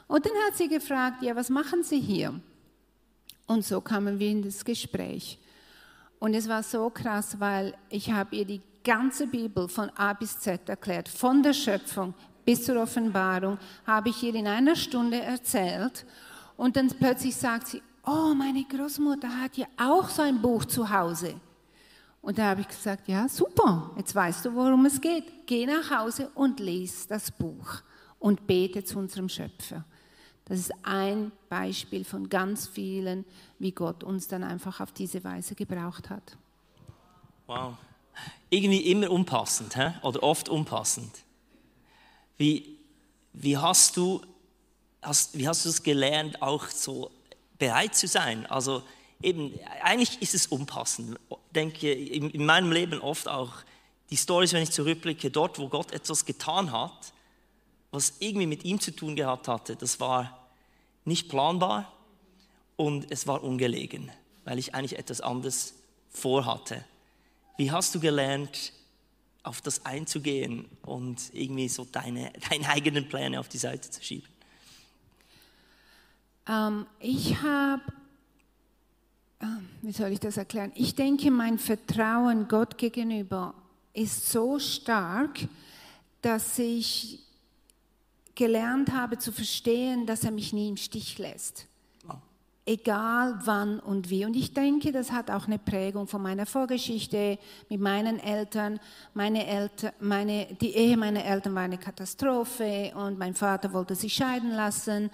[0.06, 2.38] Und dann hat sie gefragt, ja, was machen Sie hier?
[3.46, 5.38] Und so kamen wir in das Gespräch.
[6.18, 10.38] Und es war so krass, weil ich habe ihr die ganze Bibel von A bis
[10.38, 16.04] Z erklärt, von der Schöpfung bis zur Offenbarung, habe ich ihr in einer Stunde erzählt.
[16.56, 20.88] Und dann plötzlich sagt sie, oh, meine Großmutter hat ja auch so ein Buch zu
[20.90, 21.34] Hause.
[22.20, 25.46] Und da habe ich gesagt, ja, super, jetzt weißt du, worum es geht.
[25.46, 27.82] Geh nach Hause und lies das Buch
[28.20, 29.84] und bete zu unserem Schöpfer.
[30.44, 33.24] Das ist ein Beispiel von ganz vielen,
[33.58, 36.36] wie Gott uns dann einfach auf diese Weise gebraucht hat.
[37.46, 37.74] Wow.
[38.50, 39.94] Irgendwie immer unpassend, hä?
[40.02, 41.24] oder oft unpassend.
[42.42, 42.76] Wie,
[43.34, 44.20] wie hast du
[45.00, 47.12] hast, wie hast du es gelernt, auch so
[47.56, 48.46] bereit zu sein?
[48.46, 48.82] Also
[49.22, 51.20] eben, eigentlich ist es unpassend.
[51.30, 53.52] Ich denke in, in meinem Leben oft auch
[54.10, 57.12] die Stories, wenn ich zurückblicke, dort, wo Gott etwas getan hat,
[57.92, 60.36] was irgendwie mit ihm zu tun gehabt hatte, das war
[61.04, 61.92] nicht planbar
[62.74, 64.10] und es war ungelegen,
[64.42, 65.74] weil ich eigentlich etwas anderes
[66.10, 66.84] vorhatte.
[67.56, 68.72] Wie hast du gelernt,
[69.42, 74.28] auf das einzugehen und irgendwie so deine, deine eigenen Pläne auf die Seite zu schieben?
[76.48, 77.82] Ähm, ich habe,
[79.40, 79.46] äh,
[79.82, 80.72] wie soll ich das erklären?
[80.74, 83.54] Ich denke, mein Vertrauen Gott gegenüber
[83.92, 85.40] ist so stark,
[86.20, 87.20] dass ich
[88.34, 91.66] gelernt habe zu verstehen, dass er mich nie im Stich lässt.
[92.64, 94.24] Egal wann und wie.
[94.24, 98.78] Und ich denke, das hat auch eine Prägung von meiner Vorgeschichte mit meinen Eltern.
[99.14, 104.14] Meine Eltern meine, die Ehe meiner Eltern war eine Katastrophe und mein Vater wollte sich
[104.14, 105.10] scheiden lassen.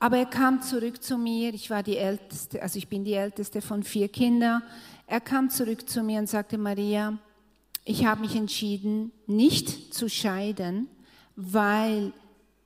[0.00, 1.54] Aber er kam zurück zu mir.
[1.54, 4.60] Ich war die älteste, also ich bin die älteste von vier Kindern.
[5.06, 7.16] Er kam zurück zu mir und sagte, Maria,
[7.84, 10.88] ich habe mich entschieden, nicht zu scheiden,
[11.36, 12.12] weil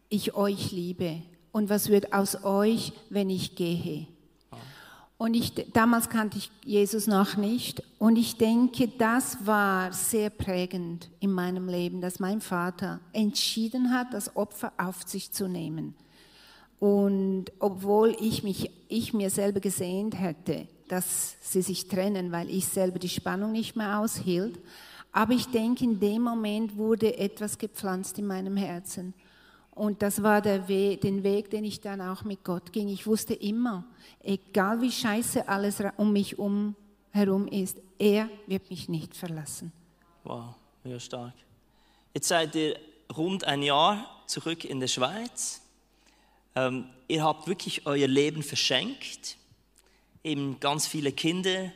[0.09, 1.21] ich euch liebe.
[1.57, 4.09] Und was wird aus euch, wenn ich gehe?
[5.17, 7.83] Und ich, damals kannte ich Jesus noch nicht.
[7.99, 14.13] Und ich denke, das war sehr prägend in meinem Leben, dass mein Vater entschieden hat,
[14.13, 15.95] das Opfer auf sich zu nehmen.
[16.79, 22.67] Und obwohl ich, mich, ich mir selber gesehnt hätte, dass sie sich trennen, weil ich
[22.67, 24.61] selber die Spannung nicht mehr aushielt,
[25.11, 29.15] aber ich denke, in dem Moment wurde etwas gepflanzt in meinem Herzen.
[29.77, 32.89] Und das war der Weg, den Weg, den ich dann auch mit Gott ging.
[32.89, 33.85] Ich wusste immer,
[34.23, 36.75] egal wie scheiße alles um mich um
[37.11, 39.73] herum ist, er wird mich nicht verlassen.
[40.25, 41.35] Wow, sehr stark.
[42.15, 42.81] Jetzt seid ihr
[43.15, 45.61] rund ein Jahr zurück in der Schweiz.
[46.55, 49.37] Ähm, ihr habt wirklich euer Leben verschenkt.
[50.25, 51.71] Eben ganz viele Kinder,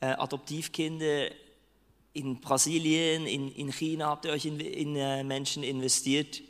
[0.00, 1.28] äh, Adoptivkinder
[2.14, 6.40] in Brasilien, in, in China habt ihr euch in, in äh, Menschen investiert.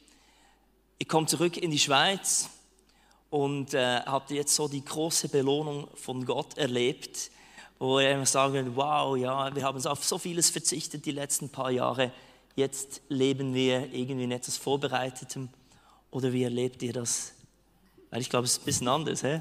[0.98, 2.48] Ihr kommt zurück in die Schweiz
[3.30, 7.30] und äh, habt jetzt so die große Belohnung von Gott erlebt,
[7.78, 12.12] wo ihr sagen, wow, ja, wir haben auf so vieles verzichtet die letzten paar Jahre.
[12.56, 15.48] Jetzt leben wir irgendwie in etwas Vorbereitetem.
[16.10, 17.34] Oder wie erlebt ihr das
[18.14, 19.24] weil ich glaube, es ist ein bisschen anders.
[19.24, 19.40] Hä?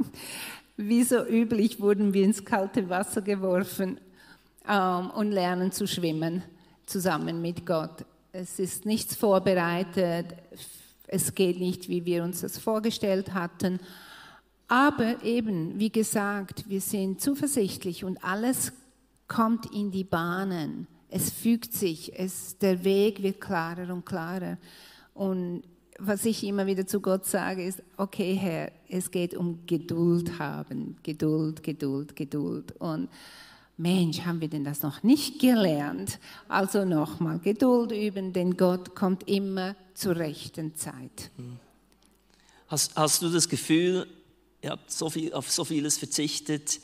[0.76, 3.98] Wie so üblich wurden wir ins kalte Wasser geworfen
[4.68, 6.42] ähm, und lernen zu schwimmen
[6.84, 8.04] zusammen mit Gott.
[8.40, 10.26] Es ist nichts vorbereitet,
[11.08, 13.80] es geht nicht, wie wir uns das vorgestellt hatten.
[14.68, 18.72] Aber eben, wie gesagt, wir sind zuversichtlich und alles
[19.26, 20.86] kommt in die Bahnen.
[21.08, 24.56] Es fügt sich, es, der Weg wird klarer und klarer.
[25.14, 25.64] Und
[25.98, 30.96] was ich immer wieder zu Gott sage, ist, okay Herr, es geht um Geduld haben.
[31.02, 32.72] Geduld, Geduld, Geduld.
[32.78, 33.08] Und
[33.78, 36.18] Mensch, haben wir denn das noch nicht gelernt?
[36.48, 41.30] Also nochmal, Geduld üben, denn Gott kommt immer zur rechten Zeit.
[42.66, 44.08] Hast, hast du das Gefühl,
[44.62, 46.80] ihr habt so viel, auf so vieles verzichtet,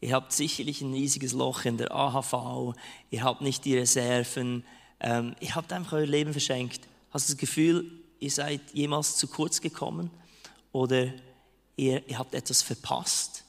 [0.00, 2.74] ihr habt sicherlich ein riesiges Loch in der AHV,
[3.10, 4.64] ihr habt nicht die Reserven,
[4.98, 6.88] ähm, ihr habt einfach euer Leben verschenkt.
[7.10, 10.10] Hast du das Gefühl, ihr seid jemals zu kurz gekommen
[10.72, 11.12] oder
[11.76, 13.45] ihr, ihr habt etwas verpasst?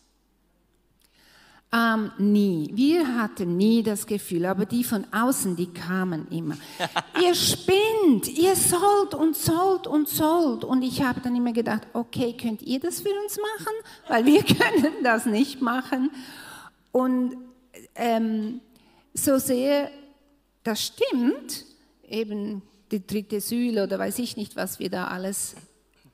[1.73, 2.71] Ähm, nie.
[2.73, 6.55] Wir hatten nie das Gefühl, aber die von außen, die kamen immer.
[7.21, 10.63] ihr spinnt, ihr sollt und sollt und sollt.
[10.63, 13.73] Und ich habe dann immer gedacht, okay, könnt ihr das für uns machen?
[14.07, 16.09] Weil wir können das nicht machen.
[16.93, 17.35] Und
[17.95, 18.61] ähm,
[19.13, 19.91] so sehr
[20.67, 21.65] das stimmt,
[22.07, 25.55] eben die dritte Säule oder weiß ich nicht, was wir da alles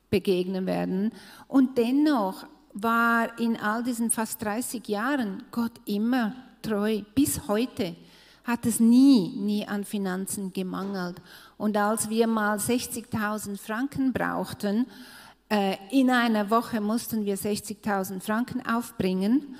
[0.10, 1.12] begegnen werden.
[1.48, 7.02] Und dennoch war in all diesen fast 30 Jahren Gott immer treu.
[7.16, 7.96] Bis heute
[8.44, 11.22] hat es nie, nie an Finanzen gemangelt.
[11.58, 14.88] Und als wir mal 60.000 Franken brauchten,
[15.50, 19.56] äh, in einer Woche mussten wir 60.000 Franken aufbringen.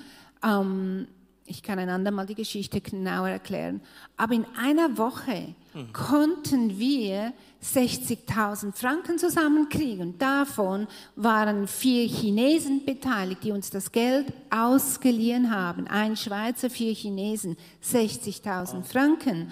[1.46, 3.82] Ich kann einander mal die Geschichte genauer erklären.
[4.16, 5.92] Aber in einer Woche mhm.
[5.92, 10.18] konnten wir 60.000 Franken zusammenkriegen.
[10.18, 15.86] Davon waren vier Chinesen beteiligt, die uns das Geld ausgeliehen haben.
[15.86, 19.50] Ein Schweizer, vier Chinesen, 60.000 Franken.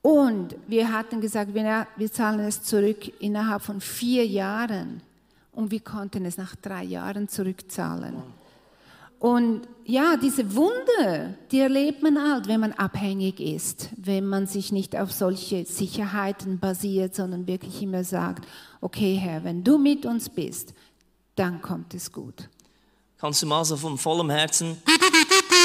[0.00, 5.02] Und wir hatten gesagt, wir, wir zahlen es zurück innerhalb von vier Jahren.
[5.52, 8.22] Und wir konnten es nach drei Jahren zurückzahlen.
[9.18, 14.72] Und ja, diese Wunder, die erlebt man halt, wenn man abhängig ist, wenn man sich
[14.72, 18.46] nicht auf solche Sicherheiten basiert, sondern wirklich immer sagt,
[18.80, 20.72] okay Herr, wenn du mit uns bist,
[21.36, 22.48] dann kommt es gut.
[23.18, 24.76] Kannst du mal so von vollem Herzen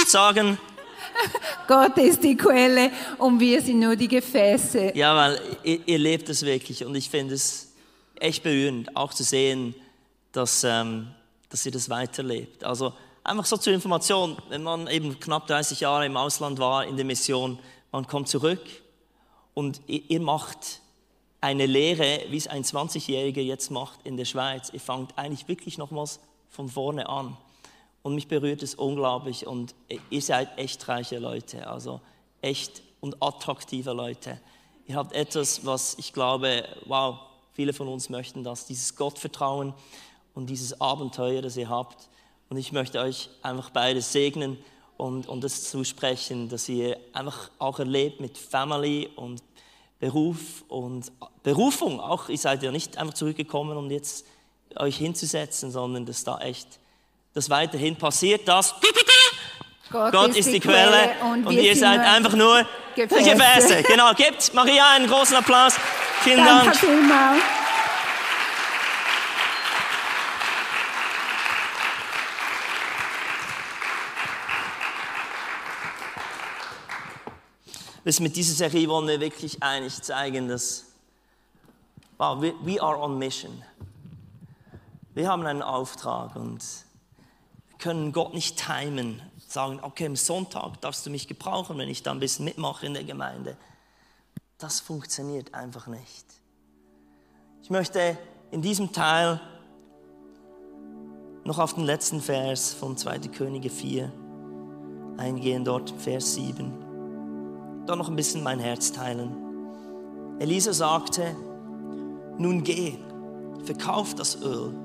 [0.07, 0.57] sagen?
[1.67, 4.93] Gott ist die Quelle und wir sind nur die Gefäße.
[4.95, 7.71] Ja, weil ihr, ihr lebt es wirklich und ich finde es
[8.15, 9.75] echt berührend, auch zu sehen,
[10.31, 11.07] dass, ähm,
[11.49, 12.63] dass ihr das weiterlebt.
[12.63, 16.95] Also einfach so zur Information, wenn man eben knapp 30 Jahre im Ausland war in
[16.95, 17.59] der Mission,
[17.91, 18.61] man kommt zurück
[19.53, 20.81] und ihr, macht
[21.41, 24.69] eine Lehre, wie es ein 20-Jähriger jetzt macht in der Schweiz.
[24.71, 27.37] Ihr fangt eigentlich wirklich nochmals von vorne an.
[28.01, 29.75] Und mich berührt es unglaublich und
[30.09, 31.99] ihr seid echt reiche Leute, also
[32.41, 34.39] echt und attraktive Leute.
[34.87, 37.19] Ihr habt etwas, was ich glaube, wow,
[37.53, 39.73] viele von uns möchten das, dieses Gottvertrauen
[40.33, 42.09] und dieses Abenteuer, das ihr habt.
[42.49, 44.57] Und ich möchte euch einfach beide segnen
[44.97, 49.41] und, und das zusprechen, dass ihr einfach auch erlebt mit Family und
[49.99, 51.11] Beruf und
[51.43, 51.99] Berufung.
[51.99, 54.25] Auch ihr seid ja nicht einfach zurückgekommen, um jetzt
[54.75, 56.79] euch hinzusetzen, sondern dass da echt
[57.33, 58.75] das weiterhin passiert, das
[59.91, 63.31] Gott, Gott ist, die, Quelle, Quelle und, und ihr seid einfach nur Gefäße.
[63.31, 63.83] Gefäße.
[63.83, 65.75] Genau, gebt Maria einen großen Applaus.
[66.21, 66.79] Vielen Dank.
[66.79, 67.41] Dank.
[78.05, 80.85] Das mit dieser Serie wollen wir wirklich eigentlich zeigen, dass
[82.17, 83.63] wow, we, we are on mission.
[85.13, 86.63] Wir haben einen Auftrag und
[87.77, 92.11] können Gott nicht timen, sagen, okay, am Sonntag darfst du mich gebrauchen, wenn ich da
[92.11, 93.57] ein bisschen mitmache in der Gemeinde.
[94.57, 96.25] Das funktioniert einfach nicht.
[97.63, 98.17] Ich möchte
[98.51, 99.39] in diesem Teil
[101.43, 103.19] noch auf den letzten Vers von 2.
[103.29, 104.11] Könige 4
[105.17, 106.88] eingehen, dort Vers 7.
[107.89, 109.31] Da noch ein bisschen mein Herz teilen.
[110.37, 111.35] Elisa sagte,
[112.37, 112.99] nun geh,
[113.63, 114.75] verkauf das Öl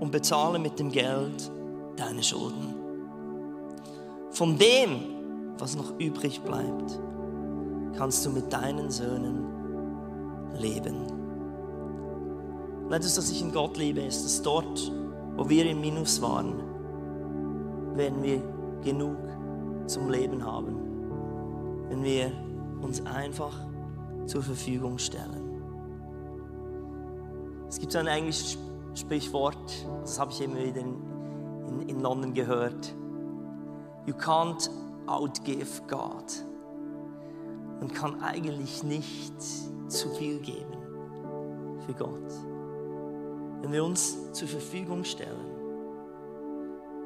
[0.00, 1.50] und bezahle mit dem Geld
[1.96, 2.74] deine Schulden.
[4.32, 5.00] Von dem,
[5.56, 7.00] was noch übrig bleibt,
[7.96, 9.46] kannst du mit deinen Söhnen
[10.58, 11.06] leben.
[12.84, 14.92] Und etwas, das ich in Gott liebe, ist, dass dort,
[15.38, 16.52] wo wir im Minus waren,
[17.94, 18.42] werden wir
[18.84, 19.16] genug
[19.86, 20.85] zum Leben haben,
[21.88, 22.32] wenn wir
[22.82, 23.54] uns einfach
[24.26, 25.62] zur Verfügung stellen.
[27.68, 28.58] Es gibt so ein englisches
[28.94, 31.16] Sprichwort, das habe ich immer wieder in
[31.68, 32.94] in, in London gehört.
[34.06, 34.70] You can't
[35.06, 36.24] outgive God.
[37.80, 39.40] Man kann eigentlich nicht
[39.88, 40.76] zu viel geben
[41.84, 42.32] für Gott.
[43.62, 45.46] Wenn wir uns zur Verfügung stellen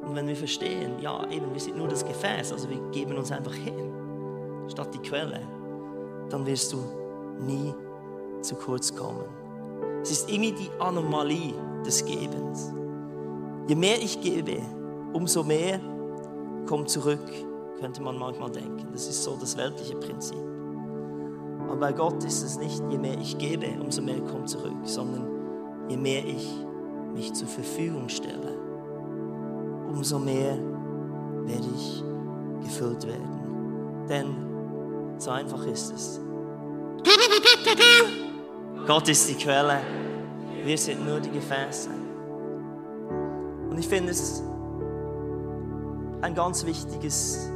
[0.03, 3.31] und wenn wir verstehen, ja, eben, wir sind nur das Gefäß, also wir geben uns
[3.31, 3.91] einfach hin,
[4.71, 5.41] statt die Quelle,
[6.29, 6.77] dann wirst du
[7.39, 7.73] nie
[8.41, 9.25] zu kurz kommen.
[10.01, 11.53] Es ist irgendwie die Anomalie
[11.85, 12.73] des Gebens.
[13.67, 14.57] Je mehr ich gebe,
[15.13, 15.79] umso mehr
[16.65, 17.19] kommt zurück,
[17.79, 18.87] könnte man manchmal denken.
[18.91, 20.37] Das ist so das weltliche Prinzip.
[21.67, 25.27] Aber bei Gott ist es nicht, je mehr ich gebe, umso mehr kommt zurück, sondern
[25.89, 26.65] je mehr ich
[27.13, 28.57] mich zur Verfügung stelle,
[29.87, 30.57] umso mehr
[31.45, 32.03] werde ich
[32.63, 34.05] gefüllt werden.
[34.09, 34.51] Denn
[35.21, 36.19] so einfach ist es.
[38.87, 39.81] Gott ist die Quelle,
[40.63, 41.89] wir sind nur die Gefäße.
[43.69, 44.41] Und ich finde es
[46.21, 47.49] ein ganz wichtiges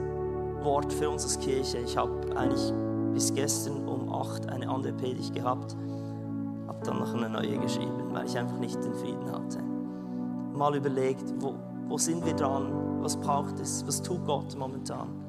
[0.62, 1.80] Wort für uns als Kirche.
[1.80, 2.71] Ich habe eigentlich
[3.13, 5.75] bis gestern um 8 eine andere Predigt gehabt,
[6.67, 9.60] habe dann noch eine neue geschrieben, weil ich einfach nicht den Frieden hatte.
[10.54, 11.56] Mal überlegt, wo,
[11.88, 15.25] wo sind wir dran, was braucht es, was tut Gott momentan.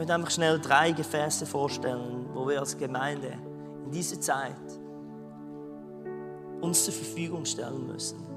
[0.00, 3.34] Möchte einfach schnell drei Gefäße vorstellen, wo wir als Gemeinde
[3.84, 4.56] in dieser Zeit
[6.62, 8.30] uns zur Verfügung stellen müssen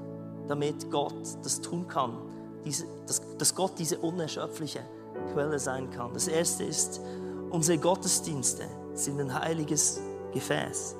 [0.48, 2.18] damit Gott das tun kann,
[2.64, 4.80] diese, dass, dass Gott diese unerschöpfliche
[5.32, 6.12] Quelle sein kann.
[6.12, 7.00] Das erste ist,
[7.50, 8.64] unsere Gottesdienste
[8.94, 10.00] sind ein heiliges
[10.32, 10.96] Gefäß.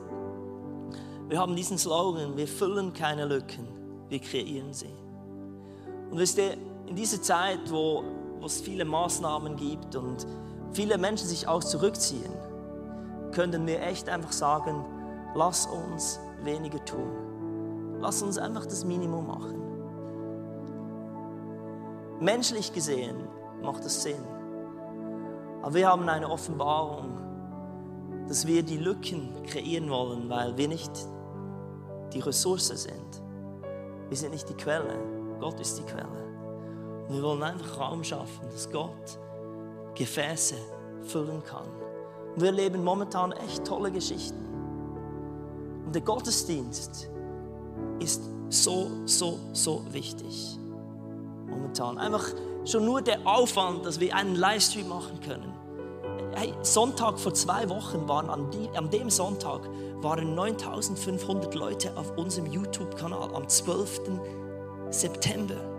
[1.28, 3.66] Wir haben diesen Slogan, wir füllen keine Lücken,
[4.08, 4.94] wir kreieren sie.
[6.10, 8.04] Und wisst ihr, in dieser Zeit, wo,
[8.38, 10.26] wo es viele Maßnahmen gibt und
[10.74, 12.32] viele Menschen sich auch zurückziehen,
[13.32, 14.84] können wir echt einfach sagen,
[15.34, 17.98] lass uns weniger tun.
[18.00, 19.62] Lass uns einfach das Minimum machen.
[22.20, 23.16] Menschlich gesehen
[23.62, 24.22] macht es Sinn.
[25.62, 27.18] Aber wir haben eine Offenbarung,
[28.28, 30.92] dass wir die Lücken kreieren wollen, weil wir nicht
[32.12, 33.22] die Ressource sind.
[34.08, 34.98] Wir sind nicht die Quelle.
[35.40, 36.24] Gott ist die Quelle.
[37.08, 39.18] Und wir wollen einfach Raum schaffen, dass Gott
[39.94, 40.56] Gefäße
[41.02, 41.66] füllen kann.
[42.34, 44.44] Und wir erleben momentan echt tolle Geschichten.
[45.86, 47.10] Und der Gottesdienst
[48.00, 50.58] ist so, so, so wichtig.
[51.46, 51.98] Momentan.
[51.98, 52.24] Einfach
[52.64, 55.52] schon nur der Aufwand, dass wir einen Livestream machen können.
[56.34, 59.60] Hey, Sonntag vor zwei Wochen waren an, die, an dem Sonntag
[60.02, 64.00] waren 9500 Leute auf unserem YouTube-Kanal am 12.
[64.90, 65.73] September.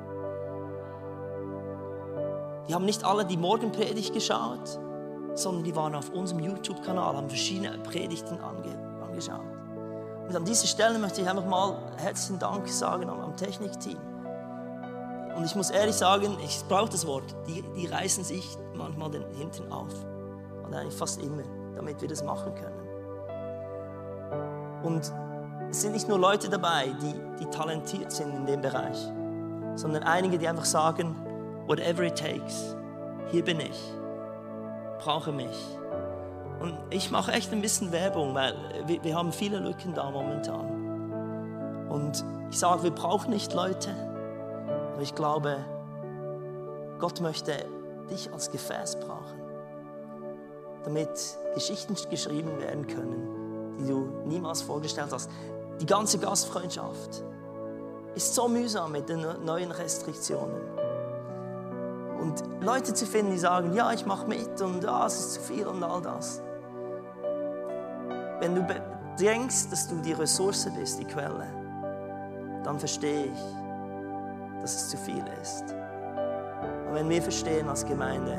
[2.67, 4.79] Die haben nicht alle die Morgenpredigt geschaut,
[5.35, 9.41] sondern die waren auf unserem YouTube-Kanal, haben verschiedene Predigten ange angeschaut.
[10.27, 13.97] Und an dieser Stelle möchte ich einfach mal herzlichen Dank sagen am, am Technikteam.
[15.35, 19.25] Und ich muss ehrlich sagen, ich brauche das Wort, die, die reißen sich manchmal den
[19.35, 19.93] Hintern auf.
[20.67, 21.43] Oder eigentlich fast immer,
[21.75, 22.85] damit wir das machen können.
[24.83, 25.11] Und
[25.69, 28.97] es sind nicht nur Leute dabei, die, die talentiert sind in dem Bereich,
[29.75, 31.15] sondern einige, die einfach sagen,
[31.67, 32.75] whatever it takes,
[33.31, 33.79] hier bin ich,
[34.99, 35.55] brauche mich.
[36.59, 38.55] Und ich mache echt ein bisschen Werbung, weil
[38.87, 41.87] wir, wir haben viele Lücken da momentan.
[41.89, 43.89] Und ich sage, wir brauchen nicht Leute,
[44.93, 45.57] aber ich glaube,
[46.99, 47.53] Gott möchte
[48.09, 49.41] dich als Gefäß brauchen,
[50.83, 51.09] damit
[51.53, 55.29] Geschichten geschrieben werden können, die du niemals vorgestellt hast.
[55.81, 57.23] Die ganze Gastfreundschaft
[58.15, 60.74] ist so mühsam mit den neuen Restriktionen.
[62.19, 65.41] Und Leute zu finden, die sagen, ja, ich mache mit und ah, es ist zu
[65.41, 66.41] viel und all das.
[68.39, 68.65] Wenn du
[69.19, 71.47] denkst, dass du die Ressource bist, die Quelle,
[72.63, 75.63] dann verstehe ich, dass es zu viel ist.
[76.87, 78.37] Und wenn wir verstehen als Gemeinde,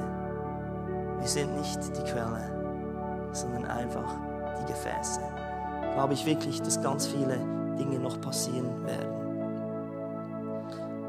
[1.18, 4.14] wir sind nicht die Quelle, sondern einfach
[4.60, 5.20] die Gefäße,
[5.94, 7.38] glaube ich wirklich, dass ganz viele
[7.78, 9.15] Dinge noch passieren werden.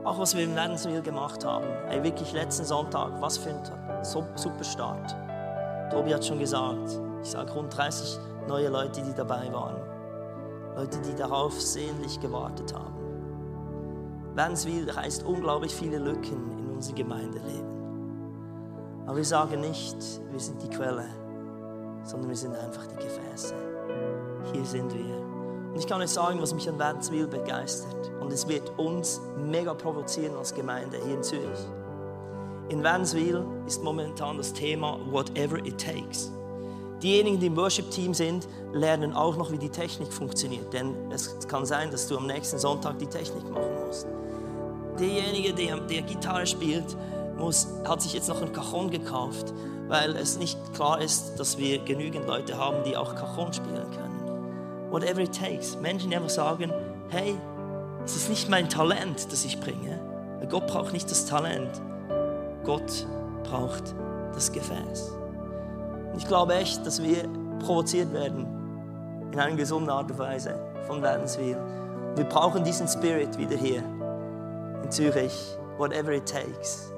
[0.08, 1.66] Auch was wir im Lenswil gemacht haben.
[1.90, 5.14] Ey, wirklich letzten Sonntag, was für ein super Start.
[5.92, 9.76] Tobi hat schon gesagt, ich sage rund 30 neue Leute, die dabei waren.
[10.78, 12.96] Leute, die darauf sehnlich gewartet haben.
[14.34, 17.68] Lenswil reißt unglaublich viele Lücken in unser Gemeindeleben.
[19.08, 19.98] Aber wir sagen nicht,
[20.32, 21.04] wir sind die Quelle,
[22.06, 23.56] sondern wir sind einfach die Gefäße.
[24.54, 25.37] Hier sind wir.
[25.78, 28.10] Und ich kann euch sagen, was mich an Lenswil begeistert.
[28.20, 31.60] Und es wird uns mega provozieren als Gemeinde hier in Zürich.
[32.70, 36.32] In Vanswil ist momentan das Thema Whatever It Takes.
[37.04, 40.74] Diejenigen, die im Worship-Team sind, lernen auch noch, wie die Technik funktioniert.
[40.74, 44.08] Denn es kann sein, dass du am nächsten Sonntag die Technik machen musst.
[45.00, 46.98] Derjenige, der, der Gitarre spielt,
[47.38, 49.54] muss, hat sich jetzt noch ein Cajon gekauft,
[49.88, 54.17] weil es nicht klar ist, dass wir genügend Leute haben, die auch Cajon spielen können.
[54.90, 55.78] Whatever it takes.
[55.78, 56.72] Menschen, die einfach sagen,
[57.10, 57.36] hey,
[58.06, 60.00] es ist nicht mein Talent, das ich bringe.
[60.50, 61.82] Gott braucht nicht das Talent.
[62.64, 63.06] Gott
[63.44, 63.96] braucht
[64.34, 65.14] das Gefäß.
[66.18, 67.28] Ich glaube echt, dass wir
[67.60, 68.48] provoziert werden
[69.32, 71.58] in einer gesunden Art und Weise von Wädenswil.
[72.16, 73.84] Wir brauchen diesen Spirit wieder hier
[74.84, 76.92] in Zürich, whatever it takes.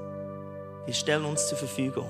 [0.86, 2.10] Wir stellen uns zur Verfügung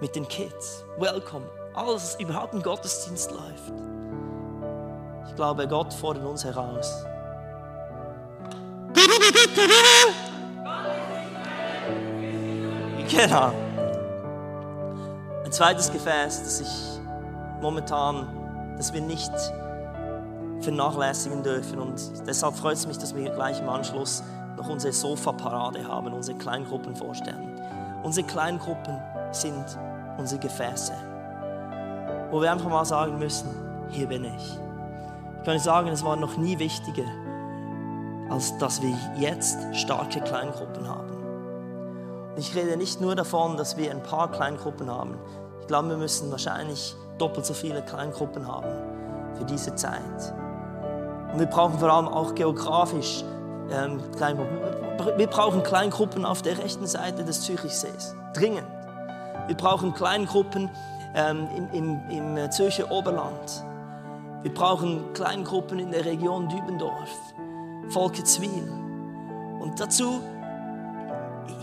[0.00, 0.84] mit den Kids.
[0.98, 1.46] Welcome.
[1.74, 3.72] Alles, was überhaupt im Gottesdienst läuft.
[5.28, 7.04] Ich glaube, Gott fordert uns heraus.
[13.08, 13.52] Genau.
[15.44, 17.00] Ein zweites Gefäß, das ich
[17.60, 18.26] momentan,
[18.76, 19.32] das wir nicht
[20.60, 21.78] vernachlässigen dürfen.
[21.78, 24.22] Und deshalb freut es mich, dass wir gleich im Anschluss
[24.56, 27.60] noch unsere Sofa-Parade haben, unsere Kleingruppen vorstellen.
[28.02, 29.00] Unsere Kleingruppen
[29.32, 29.64] sind
[30.18, 30.94] unsere Gefäße,
[32.30, 33.48] wo wir einfach mal sagen müssen,
[33.90, 34.58] hier bin ich.
[35.46, 37.04] Ich kann euch sagen, es war noch nie wichtiger,
[38.28, 41.12] als dass wir jetzt starke Kleingruppen haben.
[42.36, 45.14] Ich rede nicht nur davon, dass wir ein paar Kleingruppen haben.
[45.60, 48.66] Ich glaube, wir müssen wahrscheinlich doppelt so viele Kleingruppen haben
[49.38, 50.34] für diese Zeit.
[51.32, 53.22] Und wir brauchen vor allem auch geografisch
[53.70, 54.58] ähm, Kleingruppen.
[55.16, 58.16] Wir brauchen Kleingruppen auf der rechten Seite des Zürichsees.
[58.34, 58.66] Dringend.
[59.46, 60.68] Wir brauchen Kleingruppen
[61.14, 63.64] ähm, im, im, im Zürcher Oberland.
[64.42, 67.10] Wir brauchen Kleingruppen in der Region Dübendorf,
[67.88, 68.70] Volketswil.
[69.60, 70.20] Und dazu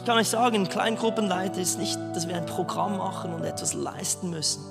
[0.04, 4.32] ich kann euch sagen, Kleingruppenleiter ist nicht, dass wir ein Programm machen und etwas leisten
[4.32, 4.62] müssen,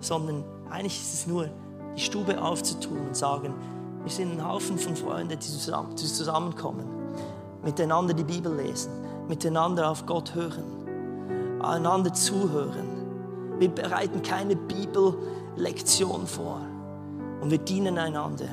[0.00, 1.48] sondern eigentlich ist es nur,
[1.96, 3.54] die Stube aufzutun und sagen,
[4.02, 5.38] wir sind ein Haufen von Freunden, die
[5.96, 6.84] zusammenkommen,
[7.64, 8.92] miteinander die Bibel lesen,
[9.28, 13.56] miteinander auf Gott hören, einander zuhören.
[13.58, 16.60] Wir bereiten keine Bibellektion vor
[17.42, 18.48] und wir dienen einander,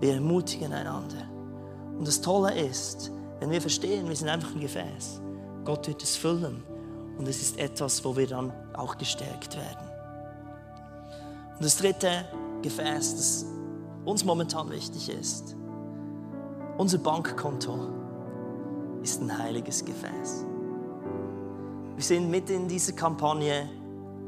[0.00, 1.22] wir ermutigen einander.
[1.98, 3.10] Und das Tolle ist,
[3.40, 5.22] wenn wir verstehen, wir sind einfach ein Gefäß
[5.66, 6.62] Gott wird es füllen.
[7.18, 9.90] Und es ist etwas, wo wir dann auch gestärkt werden.
[11.56, 12.24] Und das dritte
[12.62, 13.46] Gefäß, das
[14.04, 15.56] uns momentan wichtig ist,
[16.78, 17.88] unser Bankkonto
[19.02, 20.44] ist ein heiliges Gefäß.
[21.96, 23.68] Wir sind mitten in dieser Kampagne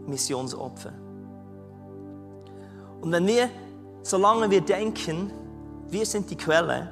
[0.06, 0.92] Missionsopfer.
[3.00, 3.48] Und wenn wir,
[4.08, 5.30] solange wir denken,
[5.90, 6.88] wir sind die Quelle,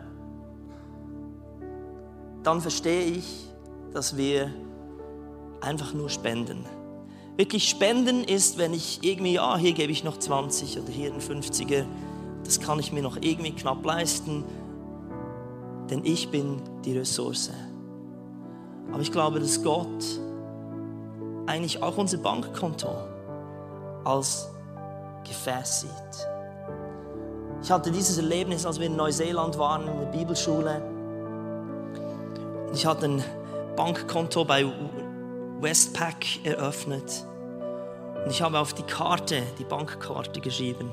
[2.42, 3.48] dann verstehe ich,
[3.92, 4.52] dass wir
[5.62, 6.64] einfach nur spenden.
[7.36, 11.20] Wirklich spenden ist, wenn ich irgendwie, ja, hier gebe ich noch 20 oder hier ein
[11.20, 11.84] 50er,
[12.44, 14.44] das kann ich mir noch irgendwie knapp leisten,
[15.90, 17.50] denn ich bin die Ressource.
[18.92, 20.04] Aber ich glaube, dass Gott
[21.46, 22.88] eigentlich auch unser Bankkonto
[24.04, 24.48] als
[25.24, 26.36] Gefäß sieht.
[27.66, 30.80] Ich hatte dieses Erlebnis, als wir in Neuseeland waren, in der Bibelschule.
[32.72, 33.24] Ich hatte ein
[33.74, 34.64] Bankkonto bei
[35.60, 37.26] Westpac eröffnet.
[38.24, 40.92] Und ich habe auf die Karte, die Bankkarte geschrieben.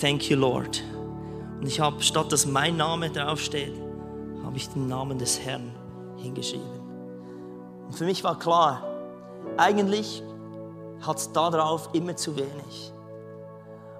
[0.00, 0.82] Thank you, Lord.
[1.60, 3.80] Und ich habe, statt dass mein Name draufsteht,
[4.44, 5.72] habe ich den Namen des Herrn
[6.16, 6.80] hingeschrieben.
[7.86, 8.82] Und für mich war klar,
[9.56, 10.20] eigentlich
[11.00, 12.93] hat es darauf immer zu wenig.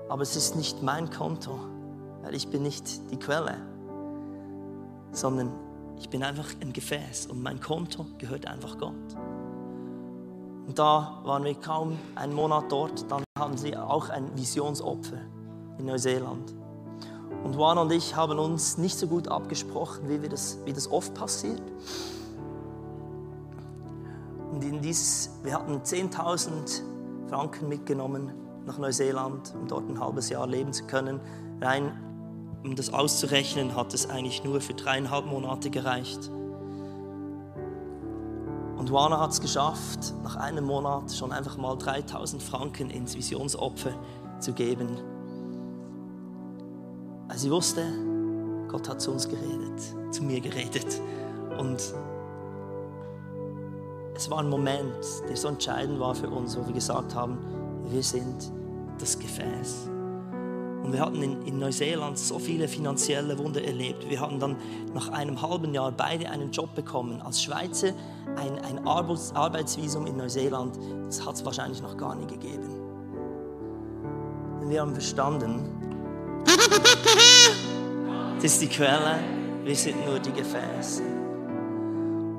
[0.09, 1.59] Aber es ist nicht mein Konto,
[2.23, 3.57] weil ich bin nicht die Quelle,
[5.13, 5.51] sondern
[5.99, 8.93] ich bin einfach ein Gefäß und mein Konto gehört einfach Gott.
[10.67, 15.19] Und da waren wir kaum einen Monat dort, dann hatten sie auch ein Visionsopfer
[15.79, 16.55] in Neuseeland.
[17.45, 20.91] Und Juan und ich haben uns nicht so gut abgesprochen, wie, wir das, wie das
[20.91, 21.63] oft passiert.
[24.53, 26.81] Und in dieses, wir hatten 10.000
[27.29, 31.21] Franken mitgenommen nach Neuseeland, um dort ein halbes Jahr leben zu können.
[31.61, 31.93] Rein
[32.65, 36.31] um das auszurechnen, hat es eigentlich nur für dreieinhalb Monate gereicht.
[38.79, 43.93] Und Juana hat es geschafft, nach einem Monat schon einfach mal 3000 Franken ins Visionsopfer
[44.41, 44.89] zu geben.
[47.29, 47.83] Weil sie wusste,
[48.69, 51.01] Gott hat zu uns geredet, zu mir geredet.
[51.59, 51.95] Und
[54.15, 57.39] es war ein Moment, der so entscheidend war für uns, wo wir gesagt haben,
[57.91, 58.51] wir sind
[58.99, 59.89] das Gefäß.
[60.85, 64.09] Und wir hatten in, in, Neuseeland so viele finanzielle Wunder erlebt.
[64.09, 64.57] Wir hatten dann
[64.93, 67.23] nach einem halben Jahr beide einen Job bekommen.
[67.23, 67.93] Als Schweizer
[68.37, 72.69] ein, ein Arbeitsvisum in Neuseeland, das hat es wahrscheinlich noch gar nie gegeben.
[74.61, 75.71] Denn wir haben verstanden,
[78.37, 79.21] das ist die Quelle,
[79.65, 81.03] wir sind nur die Gefäße.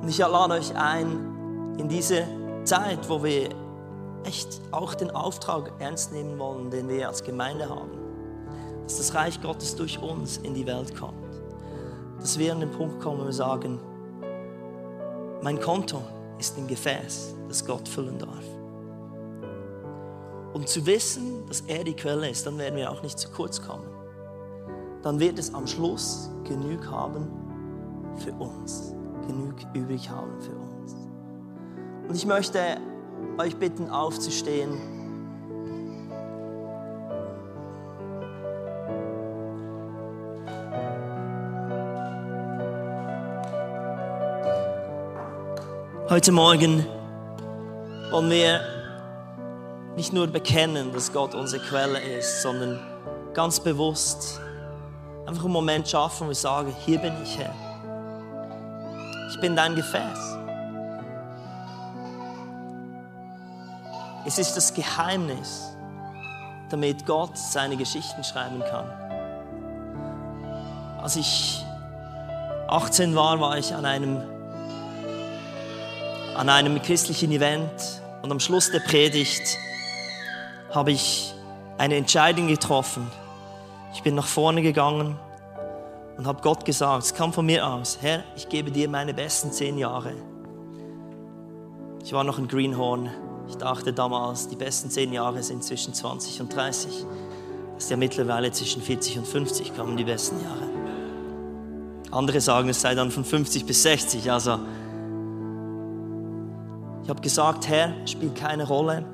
[0.02, 2.28] Und ich lade euch ein, in diese
[2.62, 3.48] Zeit, wo wir
[4.26, 8.06] echt auch den Auftrag ernst nehmen wollen, den wir als Gemeinde haben
[8.86, 11.14] dass das Reich Gottes durch uns in die Welt kommt.
[12.20, 13.80] Dass wir an den Punkt kommen, wo wir sagen,
[15.42, 16.00] mein Konto
[16.38, 18.44] ist ein Gefäß, das Gott füllen darf.
[20.52, 23.60] Und zu wissen, dass er die Quelle ist, dann werden wir auch nicht zu kurz
[23.60, 23.88] kommen.
[25.02, 27.26] Dann wird es am Schluss genug haben
[28.16, 28.94] für uns,
[29.26, 30.94] genug übrig haben für uns.
[32.08, 32.78] Und ich möchte
[33.38, 34.70] euch bitten, aufzustehen.
[46.08, 46.86] Heute Morgen
[48.10, 48.60] wollen wir
[49.96, 52.78] nicht nur bekennen, dass Gott unsere Quelle ist, sondern
[53.34, 54.40] ganz bewusst
[55.26, 57.54] einfach einen Moment schaffen, wir sagen, hier bin ich Herr.
[59.30, 60.45] Ich bin dein Gefäß.
[64.26, 65.76] Es ist das Geheimnis,
[66.68, 68.90] damit Gott seine Geschichten schreiben kann.
[71.00, 71.64] Als ich
[72.66, 74.20] 18 war, war ich an einem
[76.34, 79.58] an einem christlichen Event und am Schluss der Predigt
[80.74, 81.32] habe ich
[81.78, 83.10] eine Entscheidung getroffen.
[83.94, 85.16] Ich bin nach vorne gegangen
[86.18, 89.52] und habe Gott gesagt, es kam von mir aus, Herr, ich gebe dir meine besten
[89.52, 90.12] zehn Jahre.
[92.02, 93.08] Ich war noch ein Greenhorn.
[93.48, 97.06] Ich dachte damals, die besten zehn Jahre sind zwischen 20 und 30.
[97.74, 100.62] Das ist ja mittlerweile zwischen 40 und 50 kommen die besten Jahre.
[102.10, 104.30] Andere sagen, es sei dann von 50 bis 60.
[104.30, 104.58] Also
[107.02, 109.04] ich habe gesagt, Herr, spielt keine Rolle,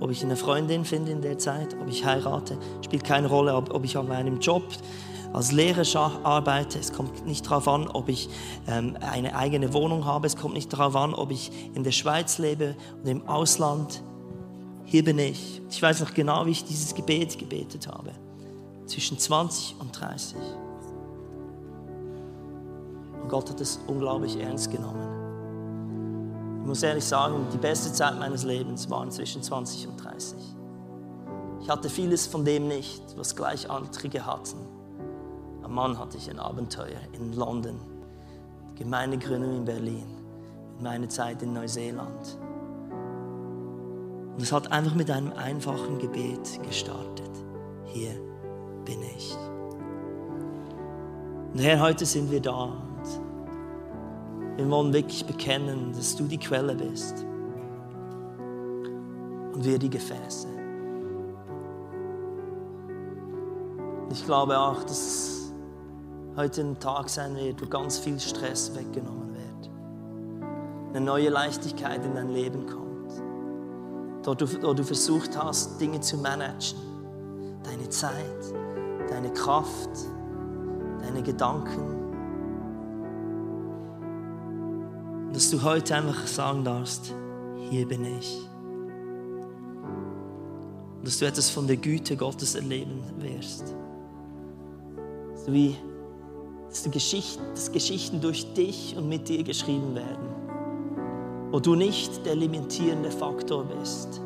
[0.00, 3.72] ob ich eine Freundin finde in der Zeit, ob ich heirate, spielt keine Rolle, ob,
[3.72, 4.64] ob ich an meinem Job
[5.36, 5.84] als Lehrer
[6.24, 6.78] arbeite.
[6.78, 8.30] Es kommt nicht darauf an, ob ich
[8.66, 10.26] ähm, eine eigene Wohnung habe.
[10.26, 14.02] Es kommt nicht darauf an, ob ich in der Schweiz lebe oder im Ausland.
[14.86, 15.60] Hier bin ich.
[15.70, 18.12] Ich weiß noch genau, wie ich dieses Gebet gebetet habe.
[18.86, 20.38] Zwischen 20 und 30.
[23.22, 26.60] Und Gott hat es unglaublich ernst genommen.
[26.62, 30.38] Ich muss ehrlich sagen, die beste Zeit meines Lebens waren zwischen 20 und 30.
[31.60, 34.75] Ich hatte vieles von dem nicht, was Gleichaltrige hatten.
[35.66, 37.74] Am Mann hatte ich ein Abenteuer in London,
[38.76, 40.06] Gemeindegründung in Berlin,
[40.80, 42.38] meine Zeit in Neuseeland.
[44.36, 47.32] Und es hat einfach mit einem einfachen Gebet gestartet.
[47.86, 48.12] Hier
[48.84, 49.36] bin ich.
[51.52, 53.02] Und Herr, heute sind wir da und
[54.58, 57.26] wir wollen wirklich bekennen, dass du die Quelle bist
[59.52, 60.46] und wir die Gefäße.
[64.12, 65.35] Ich glaube auch, dass
[66.36, 69.70] heute ein Tag sein wird, wo ganz viel Stress weggenommen wird.
[70.90, 72.86] Eine neue Leichtigkeit in dein Leben kommt.
[74.22, 76.78] Dort dort du versucht hast, Dinge zu managen.
[77.64, 78.54] Deine Zeit,
[79.08, 79.90] deine Kraft,
[81.00, 81.96] deine Gedanken.
[85.32, 87.14] Dass du heute einfach sagen darfst,
[87.70, 88.48] hier bin ich.
[91.02, 93.74] Dass du etwas von der Güte Gottes erleben wirst.
[95.34, 95.76] So wie
[96.76, 100.28] dass, die Geschichten, dass Geschichten durch dich und mit dir geschrieben werden,
[101.50, 104.20] wo du nicht der limitierende Faktor bist,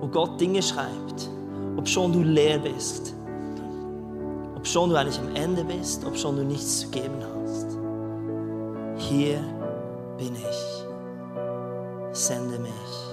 [0.00, 1.30] wo Gott Dinge schreibt,
[1.76, 3.12] ob schon du leer bist,
[4.54, 7.76] ob schon du eigentlich am Ende bist, ob schon du nichts zu geben hast.
[8.96, 9.40] Hier
[10.16, 12.16] bin ich.
[12.16, 13.03] Sende mich.